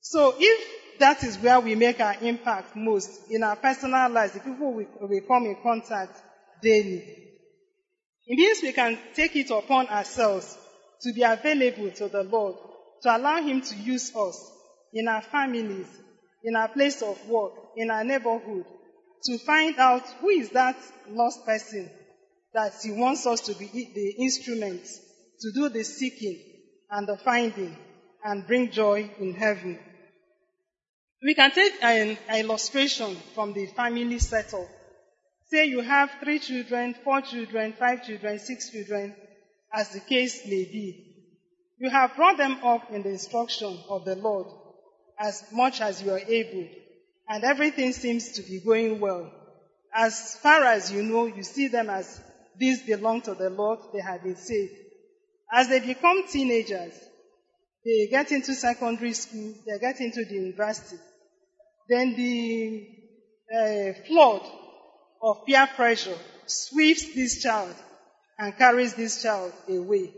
So 0.00 0.34
if 0.38 0.98
that 1.00 1.24
is 1.24 1.36
where 1.38 1.60
we 1.60 1.74
make 1.74 2.00
our 2.00 2.16
impact 2.20 2.76
most 2.76 3.30
in 3.30 3.42
our 3.42 3.56
personal 3.56 4.08
lives, 4.10 4.34
the 4.34 4.40
people 4.40 4.72
we, 4.72 4.86
we 5.08 5.20
come 5.20 5.46
in 5.46 5.56
contact 5.62 6.16
daily, 6.62 7.04
it 8.26 8.36
means 8.38 8.62
we 8.62 8.72
can 8.72 8.98
take 9.14 9.36
it 9.36 9.50
upon 9.50 9.88
ourselves 9.88 10.56
to 11.02 11.12
be 11.12 11.22
available 11.22 11.90
to 11.90 12.08
the 12.08 12.22
Lord, 12.22 12.56
to 13.02 13.16
allow 13.16 13.42
Him 13.42 13.60
to 13.60 13.76
use 13.76 14.14
us 14.14 14.52
in 14.92 15.08
our 15.08 15.22
families, 15.22 15.86
in 16.42 16.56
our 16.56 16.68
place 16.68 17.02
of 17.02 17.28
work, 17.28 17.52
in 17.76 17.90
our 17.90 18.04
neighborhood, 18.04 18.64
to 19.24 19.38
find 19.38 19.78
out 19.78 20.06
who 20.20 20.28
is 20.28 20.50
that 20.50 20.76
lost 21.10 21.44
person 21.44 21.90
that 22.52 22.72
He 22.82 22.92
wants 22.92 23.26
us 23.26 23.40
to 23.42 23.54
be 23.54 23.66
the 23.94 24.22
instruments 24.22 25.00
to 25.40 25.52
do 25.52 25.68
the 25.68 25.84
seeking 25.84 26.40
and 26.90 27.06
the 27.08 27.16
finding 27.18 27.76
and 28.24 28.46
bring 28.46 28.70
joy 28.70 29.10
in 29.18 29.34
heaven. 29.34 29.78
We 31.22 31.34
can 31.34 31.50
take 31.50 31.82
an, 31.82 32.18
illustration 32.34 33.16
from 33.34 33.52
the 33.52 33.66
family 33.66 34.18
setup. 34.18 34.68
Say 35.50 35.66
you 35.66 35.80
have 35.80 36.10
three 36.22 36.38
children, 36.38 36.94
four 37.02 37.20
children, 37.20 37.74
five 37.78 38.04
children, 38.06 38.38
six 38.38 38.70
children, 38.70 39.14
as 39.74 39.90
the 39.90 40.00
case 40.00 40.44
may 40.46 40.64
be. 40.64 41.10
You 41.78 41.90
have 41.90 42.16
brought 42.16 42.36
them 42.38 42.58
up 42.62 42.90
in 42.92 43.02
the 43.02 43.10
instruction 43.10 43.76
of 43.88 44.04
the 44.04 44.16
Lord 44.16 44.46
as 45.18 45.44
much 45.52 45.80
as 45.80 46.02
you 46.02 46.12
are 46.12 46.20
able, 46.20 46.68
and 47.28 47.44
everything 47.44 47.92
seems 47.92 48.32
to 48.32 48.42
be 48.42 48.60
going 48.60 49.00
well. 49.00 49.30
As 49.94 50.36
far 50.36 50.64
as 50.64 50.92
you 50.92 51.02
know, 51.02 51.26
you 51.26 51.42
see 51.42 51.68
them 51.68 51.90
as 51.90 52.20
these 52.58 52.82
belong 52.82 53.22
to 53.22 53.34
the 53.34 53.50
Lord, 53.50 53.80
they 53.92 54.00
have 54.00 54.22
been 54.22 54.36
saved. 54.36 54.72
As 55.52 55.68
they 55.68 55.80
become 55.80 56.26
teenagers, 56.28 56.94
They 57.84 58.06
get 58.10 58.32
into 58.32 58.54
secondary 58.54 59.12
school, 59.12 59.54
they 59.66 59.78
get 59.78 60.00
into 60.00 60.24
the 60.24 60.34
university. 60.34 60.96
Then 61.88 62.16
the 62.16 62.88
uh, 63.54 63.92
flood 64.06 64.40
of 65.22 65.44
peer 65.46 65.68
pressure 65.76 66.16
sweeps 66.46 67.14
this 67.14 67.42
child 67.42 67.74
and 68.38 68.56
carries 68.56 68.94
this 68.94 69.22
child 69.22 69.52
away. 69.68 70.12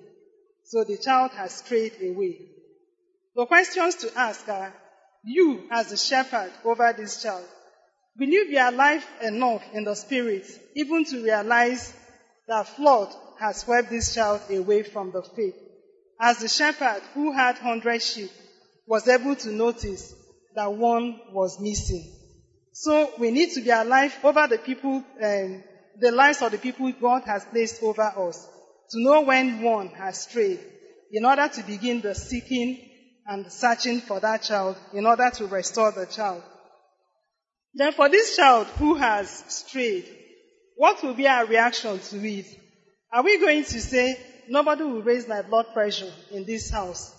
So 0.65 0.85
the 0.85 0.97
child 0.97 1.33
has 1.33 1.53
strayed 1.53 1.93
away. 2.03 2.39
The 3.35 3.47
questions 3.47 3.97
to 3.97 4.19
ask 4.19 4.49
are, 4.49 4.73
you 5.25 5.65
as 5.71 5.93
a 5.93 5.97
shepherd 5.97 6.53
over 6.65 6.93
this 6.93 7.23
child, 7.23 7.45
will 8.19 8.29
you 8.29 8.47
be 8.47 8.57
alive 8.57 9.07
enough 9.23 9.63
in 9.73 9.85
the 9.85 9.95
spirit 9.95 10.47
even 10.75 11.05
to 11.05 11.23
realize 11.23 11.93
that 12.49 12.69
flood 12.69 13.13
has 13.39 13.59
swept 13.59 13.91
this 13.91 14.15
child 14.15 14.41
away 14.51 14.83
from 14.83 15.13
the 15.13 15.23
faith? 15.23 15.57
As 16.21 16.39
the 16.39 16.49
shepherd 16.49 17.03
who 17.15 17.33
had 17.33 17.59
hundred 17.59 18.03
sheep 18.03 18.31
was 18.87 19.07
able 19.09 19.37
to 19.37 19.51
notice 19.51 20.15
that 20.55 20.73
one 20.73 21.21
was 21.33 21.61
missing. 21.61 22.11
So 22.73 23.13
we 23.19 23.31
need 23.31 23.53
to 23.53 23.61
be 23.61 23.71
alive 23.71 24.17
over 24.25 24.47
the 24.47 24.59
people, 24.59 25.05
um, 25.23 25.65
the 26.01 26.13
lives 26.13 26.43
of 26.43 26.53
the 26.53 26.59
people 26.59 26.91
God 26.93 27.23
has 27.25 27.45
placed 27.45 27.83
over 27.83 28.03
us 28.03 28.47
to 28.91 29.03
know 29.03 29.23
when 29.23 29.63
one 29.63 29.89
has 29.89 30.23
strayed 30.23 30.61
in 31.13 31.25
order 31.25 31.49
to 31.49 31.63
begin 31.63 32.01
the 32.01 32.15
seeking 32.15 32.79
and 33.27 33.51
searching 33.51 34.01
for 34.01 34.21
that 34.21 34.43
child 34.43 34.77
in 34.93 35.07
order 35.07 35.31
to 35.31 35.47
restore 35.47 35.93
the 35.93 36.07
child. 36.07 36.43
Then 37.75 37.93
for 37.93 38.09
this 38.09 38.37
child 38.37 38.67
who 38.79 38.95
has 38.95 39.45
strayed, 39.49 40.07
what 40.77 41.03
will 41.03 41.15
be 41.15 41.27
our 41.27 41.47
reaction 41.47 41.99
to 41.99 42.29
it? 42.29 42.47
Are 43.13 43.23
we 43.23 43.39
going 43.39 43.65
to 43.65 43.81
say, 43.81 44.19
nobody 44.49 44.85
will 44.85 45.03
raise 45.03 45.27
my 45.27 45.43
blood 45.43 45.67
pressure 45.73 46.13
in 46.31 46.45
this 46.45 46.71
house? 46.71 47.15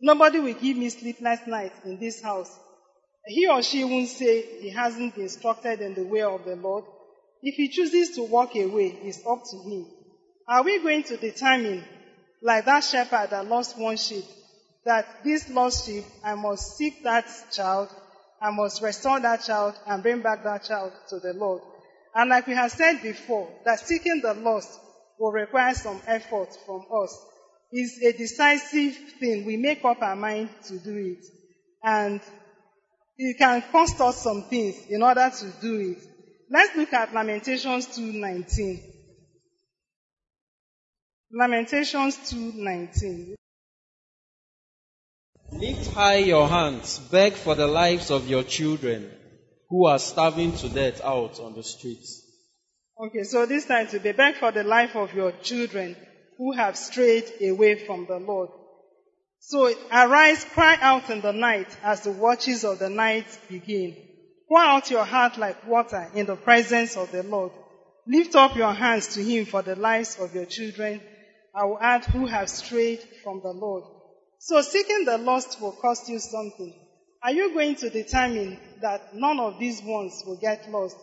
Nobody 0.00 0.40
will 0.40 0.54
give 0.54 0.76
me 0.76 0.88
sleepless 0.88 1.40
nights 1.46 1.78
in 1.84 1.98
this 2.00 2.22
house. 2.22 2.52
He 3.26 3.46
or 3.46 3.62
she 3.62 3.84
won't 3.84 4.08
say 4.08 4.60
he 4.60 4.70
hasn't 4.70 5.14
been 5.14 5.24
instructed 5.24 5.80
in 5.80 5.94
the 5.94 6.04
way 6.04 6.22
of 6.22 6.44
the 6.44 6.56
Lord. 6.56 6.84
If 7.42 7.56
he 7.56 7.68
chooses 7.68 8.16
to 8.16 8.22
walk 8.22 8.54
away, 8.54 8.98
it's 9.02 9.26
up 9.26 9.42
to 9.50 9.56
him. 9.68 9.86
Are 10.48 10.62
we 10.62 10.80
going 10.80 11.02
to 11.04 11.16
determine, 11.16 11.84
like 12.40 12.64
that 12.66 12.84
shepherd 12.84 13.30
that 13.30 13.46
lost 13.48 13.78
one 13.78 13.96
sheep, 13.96 14.24
that 14.84 15.06
this 15.24 15.48
lost 15.50 15.86
sheep, 15.86 16.04
I 16.24 16.34
must 16.34 16.76
seek 16.76 17.02
that 17.04 17.26
child, 17.52 17.88
I 18.40 18.50
must 18.50 18.82
restore 18.82 19.20
that 19.20 19.42
child 19.42 19.74
and 19.86 20.02
bring 20.02 20.20
back 20.22 20.42
that 20.44 20.64
child 20.64 20.92
to 21.10 21.20
the 21.20 21.32
Lord. 21.32 21.62
And 22.14 22.30
like 22.30 22.46
we 22.46 22.54
have 22.54 22.70
said 22.70 23.00
before, 23.02 23.48
that 23.64 23.80
seeking 23.80 24.20
the 24.22 24.34
lost 24.34 24.78
will 25.18 25.32
require 25.32 25.74
some 25.74 26.00
effort 26.06 26.48
from 26.66 26.84
us. 27.02 27.16
It's 27.70 28.02
a 28.02 28.12
decisive 28.12 28.96
thing. 29.18 29.46
We 29.46 29.56
make 29.56 29.84
up 29.84 30.02
our 30.02 30.16
mind 30.16 30.50
to 30.64 30.78
do 30.78 30.96
it. 30.96 31.24
And 31.82 32.20
it 33.16 33.38
can 33.38 33.62
cost 33.72 34.00
us 34.00 34.18
some 34.22 34.42
things 34.42 34.76
in 34.88 35.02
order 35.02 35.30
to 35.30 35.46
do 35.60 35.78
it. 35.78 35.98
Let's 36.52 36.76
look 36.76 36.92
at 36.92 37.14
Lamentations 37.14 37.86
2.19. 37.86 38.82
Lamentations 41.32 42.18
2.19. 42.18 43.34
Lift 45.52 45.94
high 45.94 46.16
your 46.16 46.46
hands, 46.46 46.98
beg 47.10 47.32
for 47.32 47.54
the 47.54 47.66
lives 47.66 48.10
of 48.10 48.28
your 48.28 48.42
children 48.42 49.10
who 49.70 49.86
are 49.86 49.98
starving 49.98 50.52
to 50.56 50.68
death 50.68 51.00
out 51.02 51.40
on 51.40 51.54
the 51.54 51.62
streets. 51.62 52.22
Okay, 53.02 53.22
so 53.22 53.46
this 53.46 53.64
time 53.64 53.86
to 53.86 53.98
be 53.98 54.12
beg 54.12 54.34
for 54.34 54.52
the 54.52 54.62
life 54.62 54.94
of 54.94 55.14
your 55.14 55.32
children 55.42 55.96
who 56.36 56.52
have 56.52 56.76
strayed 56.76 57.32
away 57.40 57.86
from 57.86 58.04
the 58.04 58.18
Lord. 58.18 58.50
So 59.40 59.72
arise, 59.90 60.44
cry 60.44 60.76
out 60.82 61.08
in 61.08 61.22
the 61.22 61.32
night 61.32 61.74
as 61.82 62.02
the 62.02 62.12
watches 62.12 62.62
of 62.62 62.78
the 62.78 62.90
night 62.90 63.26
begin. 63.48 63.96
Pour 64.52 64.60
out 64.60 64.90
your 64.90 65.06
heart 65.06 65.38
like 65.38 65.66
water 65.66 66.10
in 66.14 66.26
the 66.26 66.36
presence 66.36 66.98
of 66.98 67.10
the 67.10 67.22
Lord. 67.22 67.52
Lift 68.06 68.34
up 68.34 68.54
your 68.54 68.74
hands 68.74 69.14
to 69.14 69.24
Him 69.24 69.46
for 69.46 69.62
the 69.62 69.76
lives 69.76 70.18
of 70.20 70.34
your 70.34 70.44
children. 70.44 71.00
I 71.54 71.64
will 71.64 71.78
add 71.80 72.04
who 72.04 72.26
have 72.26 72.50
strayed 72.50 73.00
from 73.24 73.40
the 73.42 73.52
Lord. 73.52 73.84
So 74.40 74.60
seeking 74.60 75.06
the 75.06 75.16
lost 75.16 75.58
will 75.58 75.72
cost 75.72 76.06
you 76.10 76.18
something. 76.18 76.74
Are 77.22 77.32
you 77.32 77.54
going 77.54 77.76
to 77.76 77.88
determine 77.88 78.58
that 78.82 79.14
none 79.14 79.40
of 79.40 79.58
these 79.58 79.82
ones 79.82 80.22
will 80.26 80.38
get 80.38 80.70
lost? 80.70 80.98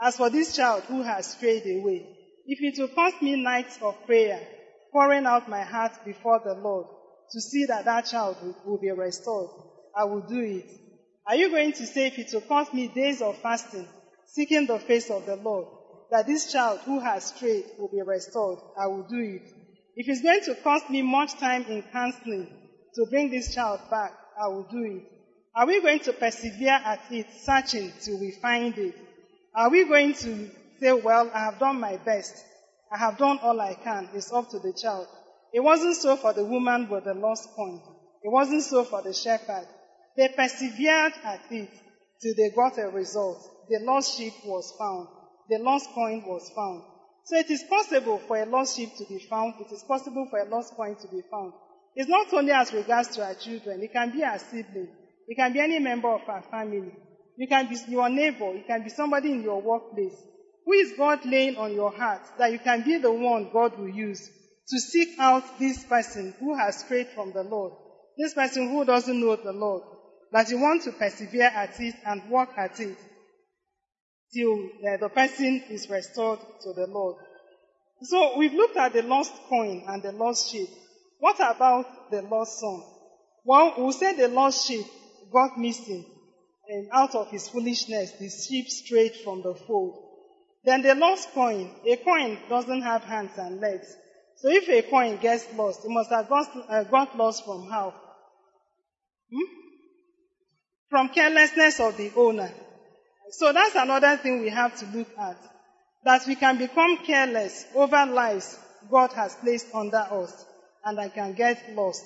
As 0.00 0.16
for 0.16 0.30
this 0.30 0.54
child 0.54 0.84
who 0.84 1.02
has 1.02 1.26
strayed 1.26 1.66
away, 1.66 2.06
if 2.46 2.60
it 2.62 2.80
will 2.80 2.94
cost 2.94 3.20
me 3.20 3.34
nights 3.34 3.80
of 3.82 3.96
prayer, 4.06 4.38
pouring 4.92 5.26
out 5.26 5.48
my 5.48 5.62
heart 5.62 5.90
before 6.04 6.40
the 6.44 6.54
Lord 6.54 6.86
to 7.32 7.40
see 7.40 7.64
that 7.66 7.84
that 7.84 8.06
child 8.06 8.36
will, 8.40 8.54
will 8.64 8.80
be 8.80 8.92
restored, 8.92 9.50
I 9.98 10.04
will 10.04 10.20
do 10.20 10.38
it. 10.38 10.81
Are 11.26 11.36
you 11.36 11.50
going 11.50 11.72
to 11.72 11.86
say 11.86 12.08
if 12.08 12.18
it 12.18 12.30
will 12.32 12.40
cost 12.42 12.74
me 12.74 12.88
days 12.88 13.22
of 13.22 13.38
fasting, 13.38 13.86
seeking 14.26 14.66
the 14.66 14.78
face 14.78 15.10
of 15.10 15.24
the 15.26 15.36
Lord, 15.36 15.66
that 16.10 16.26
this 16.26 16.52
child 16.52 16.80
who 16.80 17.00
has 17.00 17.24
strayed 17.24 17.64
will 17.78 17.88
be 17.88 18.02
restored, 18.02 18.58
I 18.78 18.86
will 18.86 19.04
do 19.08 19.18
it. 19.18 19.48
If 19.94 20.08
it's 20.08 20.22
going 20.22 20.42
to 20.42 20.54
cost 20.62 20.90
me 20.90 21.02
much 21.02 21.38
time 21.38 21.64
in 21.64 21.82
counseling 21.92 22.48
to 22.94 23.06
bring 23.06 23.30
this 23.30 23.54
child 23.54 23.80
back, 23.90 24.12
I 24.42 24.48
will 24.48 24.66
do 24.70 24.82
it. 24.82 25.02
Are 25.54 25.66
we 25.66 25.80
going 25.80 26.00
to 26.00 26.12
persevere 26.12 26.80
at 26.84 27.00
it, 27.10 27.26
searching 27.42 27.92
till 28.00 28.18
we 28.18 28.30
find 28.30 28.76
it? 28.78 28.94
Are 29.54 29.70
we 29.70 29.84
going 29.84 30.14
to 30.14 30.50
say, 30.80 30.92
well, 30.92 31.30
I 31.32 31.44
have 31.44 31.58
done 31.58 31.78
my 31.78 31.98
best. 31.98 32.34
I 32.90 32.98
have 32.98 33.16
done 33.18 33.38
all 33.42 33.60
I 33.60 33.74
can. 33.74 34.08
It's 34.14 34.32
up 34.32 34.48
to 34.50 34.58
the 34.58 34.72
child. 34.72 35.06
It 35.52 35.60
wasn't 35.60 35.96
so 35.96 36.16
for 36.16 36.32
the 36.32 36.44
woman 36.44 36.88
with 36.88 37.04
the 37.04 37.14
lost 37.14 37.48
coin. 37.54 37.80
It 38.22 38.30
wasn't 38.30 38.62
so 38.62 38.84
for 38.84 39.02
the 39.02 39.12
shepherd. 39.12 39.66
They 40.16 40.28
persevered 40.28 41.12
at 41.24 41.40
it 41.50 41.70
till 42.20 42.34
they 42.36 42.50
got 42.54 42.78
a 42.78 42.88
result. 42.88 43.38
The 43.68 43.78
lost 43.80 44.18
sheep 44.18 44.34
was 44.44 44.72
found. 44.78 45.08
The 45.48 45.58
lost 45.58 45.88
coin 45.94 46.24
was 46.26 46.50
found. 46.54 46.82
So 47.24 47.36
it 47.36 47.50
is 47.50 47.64
possible 47.64 48.18
for 48.26 48.36
a 48.36 48.46
lost 48.46 48.76
sheep 48.76 48.90
to 48.98 49.04
be 49.06 49.18
found. 49.18 49.54
It 49.60 49.72
is 49.72 49.82
possible 49.84 50.26
for 50.28 50.40
a 50.40 50.44
lost 50.44 50.74
coin 50.74 50.96
to 50.96 51.08
be 51.08 51.22
found. 51.30 51.52
It's 51.94 52.08
not 52.08 52.32
only 52.32 52.52
as 52.52 52.72
regards 52.72 53.08
to 53.16 53.24
our 53.24 53.34
children. 53.34 53.82
It 53.82 53.92
can 53.92 54.10
be 54.10 54.24
our 54.24 54.38
sibling. 54.38 54.88
It 55.28 55.36
can 55.36 55.52
be 55.52 55.60
any 55.60 55.78
member 55.78 56.08
of 56.08 56.22
our 56.28 56.42
family. 56.42 56.92
You 57.36 57.48
can 57.48 57.68
be 57.68 57.76
your 57.88 58.08
neighbor. 58.08 58.54
It 58.54 58.66
can 58.66 58.82
be 58.82 58.90
somebody 58.90 59.32
in 59.32 59.42
your 59.42 59.60
workplace. 59.60 60.16
Who 60.64 60.72
is 60.72 60.92
God 60.96 61.24
laying 61.24 61.56
on 61.56 61.74
your 61.74 61.90
heart 61.90 62.22
that 62.38 62.52
you 62.52 62.58
can 62.58 62.82
be 62.82 62.98
the 62.98 63.12
one 63.12 63.50
God 63.52 63.78
will 63.78 63.88
use 63.88 64.30
to 64.68 64.78
seek 64.78 65.18
out 65.18 65.42
this 65.58 65.84
person 65.84 66.34
who 66.38 66.56
has 66.56 66.80
strayed 66.80 67.08
from 67.08 67.32
the 67.32 67.42
Lord? 67.42 67.72
This 68.16 68.34
person 68.34 68.68
who 68.68 68.84
doesn't 68.84 69.20
know 69.20 69.36
the 69.36 69.52
Lord. 69.52 69.82
That 70.32 70.48
you 70.50 70.58
want 70.58 70.82
to 70.84 70.92
persevere 70.92 71.50
at 71.54 71.78
it 71.78 71.94
and 72.06 72.28
work 72.30 72.50
at 72.56 72.80
it 72.80 72.96
till 74.32 74.64
uh, 74.64 74.96
the 74.96 75.10
person 75.10 75.62
is 75.68 75.90
restored 75.90 76.40
to 76.62 76.72
the 76.72 76.86
Lord. 76.86 77.16
So 78.02 78.38
we've 78.38 78.54
looked 78.54 78.76
at 78.76 78.94
the 78.94 79.02
lost 79.02 79.32
coin 79.48 79.84
and 79.86 80.02
the 80.02 80.12
lost 80.12 80.50
sheep. 80.50 80.68
What 81.18 81.36
about 81.36 82.10
the 82.10 82.22
lost 82.22 82.58
son? 82.58 82.82
Well, 83.44 83.74
we'll 83.76 83.92
say 83.92 84.16
the 84.16 84.28
lost 84.28 84.66
sheep 84.66 84.86
got 85.30 85.58
missing 85.58 86.04
and 86.68 86.88
out 86.92 87.14
of 87.14 87.30
his 87.30 87.48
foolishness, 87.48 88.12
the 88.12 88.30
sheep 88.30 88.68
strayed 88.68 89.14
from 89.24 89.42
the 89.42 89.54
fold. 89.54 90.02
Then 90.64 90.82
the 90.82 90.94
lost 90.94 91.30
coin, 91.32 91.70
a 91.86 91.96
coin 91.96 92.38
doesn't 92.48 92.82
have 92.82 93.02
hands 93.02 93.32
and 93.36 93.60
legs. 93.60 93.94
So 94.36 94.48
if 94.48 94.68
a 94.68 94.82
coin 94.88 95.18
gets 95.18 95.52
lost, 95.54 95.84
it 95.84 95.90
must 95.90 96.10
have 96.10 96.28
got, 96.28 96.48
uh, 96.68 96.84
got 96.84 97.16
lost 97.16 97.44
from 97.44 97.68
how? 97.68 97.94
Hmm? 99.30 99.61
From 100.92 101.08
carelessness 101.08 101.80
of 101.80 101.96
the 101.96 102.12
owner. 102.16 102.52
So 103.30 103.50
that's 103.50 103.74
another 103.76 104.18
thing 104.18 104.42
we 104.42 104.50
have 104.50 104.76
to 104.76 104.86
look 104.94 105.08
at. 105.18 105.38
That 106.04 106.26
we 106.26 106.34
can 106.34 106.58
become 106.58 106.98
careless 106.98 107.64
over 107.74 108.04
lives 108.04 108.58
God 108.90 109.10
has 109.14 109.34
placed 109.36 109.68
under 109.72 109.96
us 110.10 110.44
and 110.84 111.00
I 111.00 111.08
can 111.08 111.32
get 111.32 111.74
lost. 111.74 112.04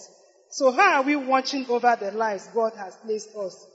So 0.50 0.70
how 0.70 1.00
are 1.00 1.02
we 1.02 1.16
watching 1.16 1.66
over 1.68 1.96
the 1.98 2.12
lives 2.12 2.46
God 2.54 2.74
has 2.76 2.94
placed 3.04 3.34
us? 3.34 3.66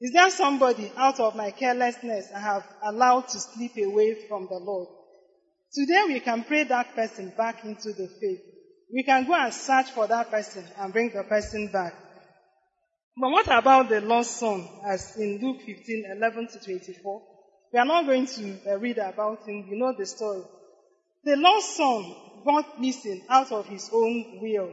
Is 0.00 0.12
there 0.12 0.30
somebody 0.30 0.90
out 0.96 1.20
of 1.20 1.36
my 1.36 1.52
carelessness 1.52 2.26
I 2.34 2.40
have 2.40 2.66
allowed 2.82 3.28
to 3.28 3.38
slip 3.38 3.76
away 3.76 4.16
from 4.28 4.48
the 4.50 4.58
Lord? 4.58 4.88
Today 5.72 6.06
we 6.08 6.18
can 6.18 6.42
pray 6.42 6.64
that 6.64 6.96
person 6.96 7.32
back 7.36 7.64
into 7.64 7.92
the 7.92 8.08
faith. 8.20 8.40
We 8.92 9.04
can 9.04 9.28
go 9.28 9.34
and 9.34 9.54
search 9.54 9.92
for 9.92 10.08
that 10.08 10.28
person 10.28 10.64
and 10.76 10.92
bring 10.92 11.10
the 11.10 11.22
person 11.22 11.68
back. 11.68 11.94
But 13.16 13.30
what 13.30 13.46
about 13.46 13.88
the 13.88 14.00
lost 14.00 14.38
son 14.38 14.66
as 14.86 15.16
in 15.16 15.40
Luke 15.42 15.60
15, 15.66 16.06
11 16.16 16.48
to 16.48 16.60
24? 16.60 17.22
We 17.72 17.78
are 17.78 17.84
not 17.84 18.06
going 18.06 18.26
to 18.26 18.58
uh, 18.66 18.78
read 18.78 18.98
about 18.98 19.46
him. 19.46 19.66
You 19.68 19.76
know 19.78 19.94
the 19.96 20.06
story. 20.06 20.42
The 21.24 21.36
lost 21.36 21.76
son 21.76 22.14
got 22.44 22.80
missing 22.80 23.22
out 23.28 23.52
of 23.52 23.66
his 23.66 23.90
own 23.92 24.40
will. 24.40 24.72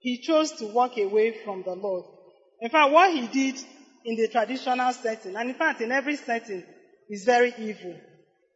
He 0.00 0.18
chose 0.18 0.52
to 0.52 0.66
walk 0.66 0.96
away 0.96 1.32
from 1.44 1.62
the 1.62 1.74
Lord. 1.74 2.04
In 2.60 2.70
fact, 2.70 2.92
what 2.92 3.12
he 3.12 3.26
did 3.28 3.56
in 4.04 4.16
the 4.16 4.28
traditional 4.28 4.92
setting, 4.92 5.36
and 5.36 5.50
in 5.50 5.54
fact 5.54 5.80
in 5.80 5.92
every 5.92 6.16
setting, 6.16 6.64
is 7.08 7.24
very 7.24 7.52
evil. 7.58 7.94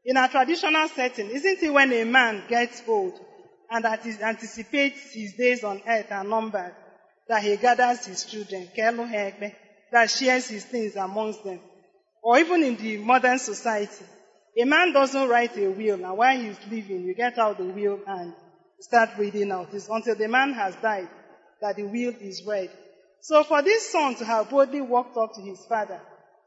In 0.05 0.17
a 0.17 0.29
traditional 0.29 0.89
setting, 0.89 1.31
isn't 1.31 1.63
it 1.63 1.73
when 1.73 1.93
a 1.93 2.05
man 2.05 2.45
gets 2.49 2.83
old 2.89 3.13
and 3.71 3.85
anticipates 3.85 5.13
his 5.13 5.35
days 5.35 5.63
on 5.63 5.83
earth 5.87 6.11
are 6.11 6.25
numbered, 6.25 6.75
that 7.29 7.43
he 7.43 7.57
gathers 7.57 8.07
his 8.07 8.25
children, 8.25 8.69
that 8.77 10.11
shares 10.11 10.49
his 10.49 10.65
things 10.65 10.97
amongst 10.97 11.45
them. 11.45 11.61
Or 12.23 12.39
even 12.39 12.63
in 12.63 12.77
the 12.77 12.99
modern 12.99 13.39
society, 13.39 14.05
a 14.59 14.65
man 14.65 14.93
doesn't 14.93 15.29
write 15.29 15.57
a 15.59 15.69
will, 15.69 16.05
and 16.05 16.17
while 16.17 16.39
he's 16.39 16.59
living, 16.71 17.05
you 17.05 17.15
get 17.15 17.39
out 17.39 17.59
the 17.59 17.65
will 17.65 18.01
and 18.07 18.33
start 18.81 19.11
reading 19.19 19.53
out. 19.53 19.69
It's 19.73 19.89
until 19.89 20.15
the 20.15 20.29
man 20.29 20.55
has 20.55 20.75
died 20.77 21.09
that 21.61 21.77
the 21.77 21.85
will 21.85 22.15
is 22.21 22.43
read. 22.47 22.71
So 23.21 23.45
for 23.45 23.63
this 23.63 23.91
son 23.91 24.15
to 24.17 24.25
have 24.25 24.51
boldly 24.51 24.81
walked 24.81 25.17
up 25.17 25.35
to 25.35 25.41
his 25.41 25.65
father 25.67 26.01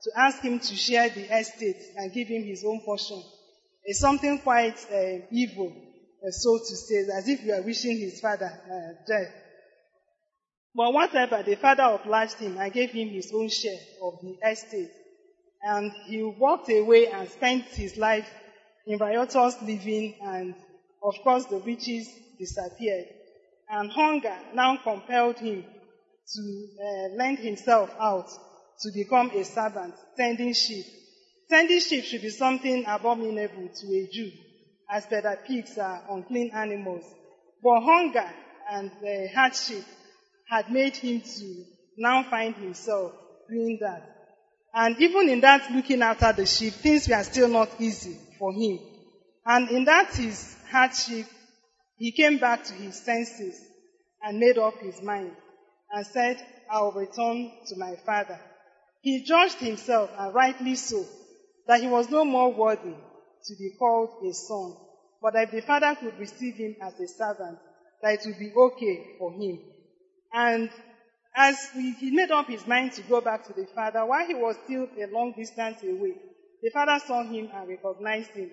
to 0.03 0.11
ask 0.15 0.41
him 0.41 0.59
to 0.59 0.75
share 0.75 1.09
the 1.09 1.37
estate 1.37 1.81
and 1.97 2.13
give 2.13 2.27
him 2.27 2.43
his 2.43 2.63
own 2.63 2.81
portion 2.81 3.21
is 3.85 3.99
something 3.99 4.39
quite 4.39 4.77
uh, 4.91 5.25
evil, 5.31 5.73
uh, 6.25 6.31
so 6.31 6.57
to 6.57 6.75
say, 6.75 7.05
as 7.13 7.27
if 7.27 7.43
you 7.43 7.53
are 7.53 7.61
wishing 7.61 7.97
his 7.97 8.19
father 8.19 8.45
uh, 8.45 9.03
death. 9.07 9.33
But 10.79 10.93
whatever, 10.93 11.43
the 11.43 11.55
father 11.55 11.83
obliged 11.83 12.35
him 12.39 12.57
and 12.57 12.71
gave 12.71 12.91
him 12.91 13.09
his 13.09 13.33
own 13.33 13.49
share 13.49 13.81
of 14.01 14.13
the 14.21 14.37
estate. 14.49 14.89
And 15.61 15.91
he 16.05 16.23
walked 16.23 16.69
away 16.69 17.07
and 17.07 17.27
spent 17.27 17.65
his 17.65 17.97
life 17.97 18.25
in 18.87 18.97
riotous 18.97 19.61
living 19.61 20.15
and 20.21 20.55
of 21.03 21.15
course 21.21 21.43
the 21.47 21.57
riches 21.57 22.07
disappeared. 22.39 23.07
And 23.69 23.91
hunger 23.91 24.33
now 24.53 24.77
compelled 24.77 25.37
him 25.39 25.65
to 25.65 26.67
uh, 26.81 27.15
lend 27.17 27.39
himself 27.39 27.93
out 27.99 28.29
to 28.79 28.91
become 28.93 29.31
a 29.31 29.43
servant, 29.43 29.95
tending 30.15 30.53
sheep. 30.53 30.85
Tending 31.49 31.81
sheep 31.81 32.05
should 32.05 32.21
be 32.21 32.29
something 32.29 32.85
abominable 32.87 33.67
to 33.67 33.87
a 33.97 34.07
Jew, 34.09 34.31
as 34.89 35.05
that 35.07 35.45
pigs 35.45 35.77
are 35.77 36.03
unclean 36.09 36.51
animals. 36.53 37.03
But 37.61 37.81
hunger 37.81 38.31
and 38.71 38.89
uh, 38.91 39.35
hardship 39.35 39.83
had 40.49 40.71
made 40.71 40.95
him 40.95 41.21
to 41.21 41.65
now 41.97 42.23
find 42.23 42.55
himself 42.55 43.13
doing 43.49 43.77
that. 43.81 44.03
And 44.73 44.99
even 44.99 45.29
in 45.29 45.41
that 45.41 45.71
looking 45.71 46.01
after 46.01 46.31
the 46.33 46.45
sheep, 46.45 46.73
things 46.73 47.07
were 47.07 47.23
still 47.23 47.47
not 47.49 47.69
easy 47.79 48.17
for 48.37 48.51
him. 48.53 48.79
And 49.45 49.69
in 49.69 49.85
that 49.85 50.13
his 50.15 50.55
hardship, 50.69 51.25
he 51.97 52.11
came 52.11 52.37
back 52.37 52.63
to 52.65 52.73
his 52.73 52.99
senses 52.99 53.59
and 54.21 54.39
made 54.39 54.57
up 54.57 54.79
his 54.79 55.01
mind 55.01 55.31
and 55.91 56.05
said, 56.05 56.37
I 56.71 56.81
will 56.81 56.91
return 56.91 57.51
to 57.67 57.75
my 57.77 57.95
father. 58.05 58.39
He 59.01 59.23
judged 59.23 59.57
himself, 59.57 60.11
and 60.17 60.33
rightly 60.33 60.75
so, 60.75 61.05
that 61.67 61.81
he 61.81 61.87
was 61.87 62.09
no 62.09 62.25
more 62.25 62.53
worthy 62.53 62.93
to 63.45 63.55
be 63.57 63.71
called 63.79 64.09
a 64.25 64.33
son, 64.33 64.75
but 65.21 65.33
that 65.33 65.43
if 65.43 65.51
the 65.51 65.61
father 65.61 65.95
could 65.95 66.19
receive 66.19 66.55
him 66.55 66.75
as 66.81 66.99
a 66.99 67.07
servant, 67.07 67.57
that 68.01 68.13
it 68.13 68.21
would 68.25 68.39
be 68.39 68.51
okay 68.55 69.15
for 69.17 69.31
him. 69.31 69.59
And 70.33 70.69
as 71.35 71.69
he 71.73 72.11
made 72.11 72.31
up 72.31 72.47
his 72.47 72.65
mind 72.67 72.93
to 72.93 73.01
go 73.03 73.21
back 73.21 73.45
to 73.47 73.53
the 73.53 73.67
father, 73.73 74.05
while 74.05 74.25
he 74.25 74.35
was 74.35 74.55
still 74.65 74.87
a 74.97 75.07
long 75.11 75.33
distance 75.37 75.81
away, 75.83 76.15
the 76.61 76.69
father 76.71 76.99
saw 77.05 77.23
him 77.23 77.49
and 77.53 77.69
recognized 77.69 78.31
him. 78.31 78.51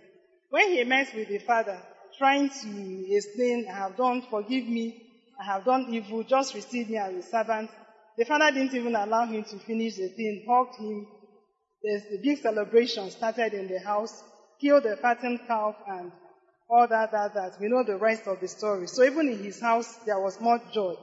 When 0.51 0.71
he 0.71 0.85
met 0.85 1.15
with 1.15 1.29
the 1.29 1.39
father, 1.39 1.79
trying 2.19 2.49
to 2.49 3.07
explain, 3.09 3.67
I 3.69 3.75
have 3.75 3.97
done, 3.97 4.23
forgive 4.31 4.67
me, 4.67 5.03
I 5.41 5.45
have 5.53 5.65
done 5.65 5.87
evil, 5.91 6.23
just 6.23 6.55
receive 6.55 6.89
me 6.89 6.97
as 6.97 7.15
a 7.15 7.23
servant, 7.23 7.71
the 8.17 8.25
father 8.25 8.51
didn't 8.51 8.75
even 8.75 8.95
allow 8.95 9.27
him 9.27 9.45
to 9.45 9.59
finish 9.59 9.97
the 9.97 10.09
thing, 10.09 10.45
hugged 10.49 10.77
him. 10.77 11.07
There's 11.83 12.03
the 12.05 12.19
big 12.23 12.39
celebration 12.39 13.11
started 13.11 13.53
in 13.53 13.69
the 13.69 13.79
house, 13.81 14.23
killed 14.61 14.85
the 14.85 14.97
fattened 14.97 15.41
calf 15.47 15.75
and 15.89 16.11
all 16.69 16.87
that, 16.89 17.13
that, 17.13 17.35
that. 17.35 17.61
We 17.61 17.69
know 17.69 17.85
the 17.85 17.97
rest 17.97 18.27
of 18.27 18.41
the 18.41 18.49
story. 18.49 18.87
So 18.87 19.05
even 19.05 19.29
in 19.29 19.43
his 19.43 19.61
house, 19.61 19.99
there 20.07 20.19
was 20.19 20.41
much 20.41 20.63
joy. 20.73 20.95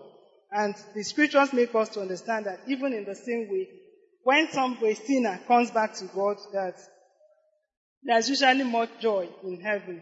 And 0.56 0.76
the 0.94 1.04
scriptures 1.04 1.52
make 1.52 1.74
us 1.74 1.90
to 1.90 2.02
understand 2.02 2.46
that 2.46 2.60
even 2.68 2.94
in 2.94 3.06
the 3.06 3.16
same 3.16 3.48
way, 3.50 3.68
when 4.24 4.50
some 4.52 4.78
sinner 5.06 5.40
comes 5.48 5.72
back 5.72 5.96
to 5.96 6.06
God, 6.06 6.38
that 6.54 6.76
there's 8.04 8.30
usually 8.30 8.64
more 8.64 8.88
joy 9.02 9.28
in 9.44 9.60
heaven. 9.62 10.02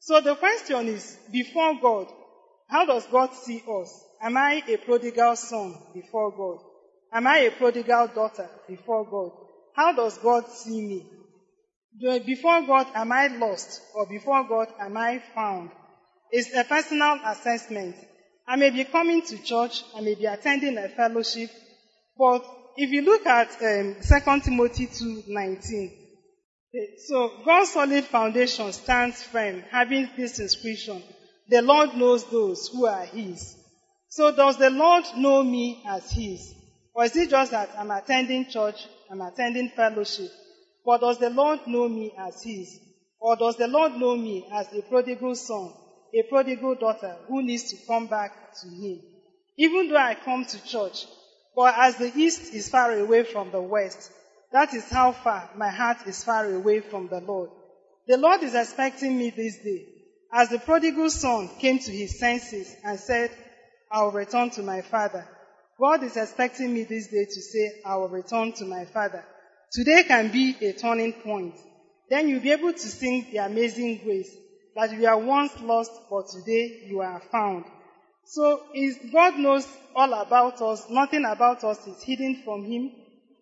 So 0.00 0.20
the 0.20 0.34
question 0.34 0.88
is, 0.88 1.16
before 1.30 1.78
God, 1.80 2.08
how 2.68 2.84
does 2.86 3.06
God 3.06 3.32
see 3.34 3.62
us? 3.68 4.04
Am 4.20 4.36
I 4.36 4.62
a 4.68 4.76
prodigal 4.78 5.36
son 5.36 5.74
before 5.94 6.32
God? 6.32 6.58
Am 7.12 7.26
I 7.26 7.38
a 7.38 7.50
prodigal 7.52 8.08
daughter 8.08 8.48
before 8.68 9.04
God? 9.08 9.30
How 9.74 9.94
does 9.94 10.18
God 10.18 10.48
see 10.50 10.80
me? 10.80 11.06
Before 12.26 12.62
God, 12.62 12.88
am 12.94 13.12
I 13.12 13.28
lost? 13.28 13.80
Or 13.94 14.06
before 14.06 14.42
God, 14.48 14.68
am 14.80 14.96
I 14.96 15.22
found? 15.34 15.70
It's 16.30 16.52
a 16.52 16.64
personal 16.64 17.20
assessment. 17.24 17.94
I 18.46 18.56
may 18.56 18.70
be 18.70 18.84
coming 18.84 19.22
to 19.22 19.42
church, 19.42 19.82
I 19.96 20.00
may 20.00 20.14
be 20.14 20.26
attending 20.26 20.76
a 20.76 20.88
fellowship, 20.88 21.50
but 22.16 22.44
if 22.76 22.90
you 22.90 23.02
look 23.02 23.24
at 23.26 23.50
um, 23.62 23.96
2 24.02 24.40
Timothy 24.40 24.86
2.19, 24.86 25.92
so 27.06 27.30
God's 27.44 27.70
solid 27.70 28.04
foundation 28.04 28.72
stands 28.72 29.22
firm, 29.22 29.62
having 29.70 30.08
this 30.16 30.40
inscription, 30.40 31.02
the 31.48 31.62
Lord 31.62 31.94
knows 31.94 32.24
those 32.30 32.68
who 32.68 32.86
are 32.86 33.04
His. 33.04 33.56
So 34.08 34.34
does 34.34 34.58
the 34.58 34.70
Lord 34.70 35.04
know 35.16 35.42
me 35.42 35.82
as 35.86 36.10
His? 36.10 36.54
Or 36.94 37.04
is 37.04 37.16
it 37.16 37.30
just 37.30 37.52
that 37.52 37.70
I'm 37.78 37.90
attending 37.90 38.46
church, 38.46 38.86
I'm 39.10 39.20
attending 39.20 39.70
fellowship, 39.70 40.30
but 40.84 41.00
does 41.00 41.18
the 41.18 41.30
Lord 41.30 41.60
know 41.66 41.88
me 41.88 42.12
as 42.18 42.42
His? 42.42 42.78
Or 43.20 43.36
does 43.36 43.56
the 43.56 43.68
Lord 43.68 43.94
know 43.96 44.16
me 44.16 44.46
as 44.52 44.72
a 44.72 44.82
prodigal 44.82 45.34
son, 45.34 45.72
a 46.14 46.22
prodigal 46.22 46.76
daughter 46.76 47.16
who 47.28 47.42
needs 47.42 47.70
to 47.70 47.86
come 47.86 48.06
back 48.06 48.32
to 48.60 48.68
Him? 48.68 49.00
Even 49.56 49.88
though 49.88 49.96
I 49.96 50.14
come 50.14 50.44
to 50.44 50.64
church, 50.64 51.06
but 51.56 51.74
as 51.76 51.96
the 51.96 52.12
east 52.14 52.52
is 52.54 52.68
far 52.68 52.92
away 52.92 53.24
from 53.24 53.50
the 53.50 53.60
west, 53.60 54.10
that 54.52 54.72
is 54.74 54.88
how 54.88 55.12
far 55.12 55.50
my 55.56 55.68
heart 55.68 55.98
is 56.06 56.22
far 56.22 56.46
away 56.52 56.80
from 56.80 57.08
the 57.08 57.20
Lord. 57.20 57.50
The 58.06 58.16
Lord 58.16 58.42
is 58.42 58.54
expecting 58.54 59.16
me 59.18 59.30
this 59.30 59.58
day. 59.58 59.86
As 60.32 60.48
the 60.48 60.58
prodigal 60.58 61.10
son 61.10 61.48
came 61.58 61.78
to 61.78 61.92
his 61.92 62.18
senses 62.18 62.74
and 62.84 62.98
said, 62.98 63.30
I 63.90 64.02
will 64.02 64.12
return 64.12 64.50
to 64.50 64.62
my 64.62 64.82
father. 64.82 65.26
God 65.78 66.02
is 66.02 66.16
expecting 66.16 66.72
me 66.72 66.84
this 66.84 67.08
day 67.08 67.24
to 67.24 67.42
say, 67.42 67.80
I 67.84 67.96
will 67.96 68.08
return 68.08 68.52
to 68.54 68.64
my 68.64 68.84
father. 68.84 69.24
Today 69.72 70.04
can 70.04 70.30
be 70.30 70.56
a 70.60 70.72
turning 70.72 71.12
point. 71.12 71.54
Then 72.10 72.28
you'll 72.28 72.42
be 72.42 72.52
able 72.52 72.72
to 72.72 72.78
sing 72.78 73.26
the 73.32 73.38
amazing 73.38 74.00
grace 74.04 74.30
that 74.74 74.92
you 74.92 75.06
are 75.06 75.18
once 75.18 75.52
lost, 75.60 75.92
but 76.10 76.26
today 76.28 76.86
you 76.86 77.00
are 77.00 77.20
found. 77.30 77.64
So 78.24 78.60
is, 78.74 78.98
God 79.12 79.38
knows 79.38 79.66
all 79.94 80.12
about 80.14 80.60
us. 80.62 80.86
Nothing 80.90 81.24
about 81.24 81.62
us 81.64 81.86
is 81.86 82.02
hidden 82.02 82.42
from 82.44 82.64
Him. 82.64 82.90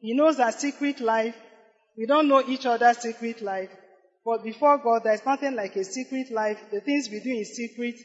He 0.01 0.15
knows 0.15 0.39
our 0.41 0.53
secret 0.53 1.01
life. 1.01 1.37
We 1.97 2.07
don't 2.07 2.29
know 2.29 2.43
each 2.47 2.67
other's 2.67 2.99
secret 2.99 3.41
life. 3.43 3.71
But 4.25 4.45
before 4.45 4.79
God, 4.79 5.03
there's 5.05 5.25
nothing 5.25 5.57
like 5.57 5.77
a 5.77 5.85
secret 5.85 6.31
life. 6.31 6.59
The 6.71 6.81
things 6.81 7.09
we 7.11 7.21
do 7.21 7.31
in 7.31 7.45
secret, 7.45 7.97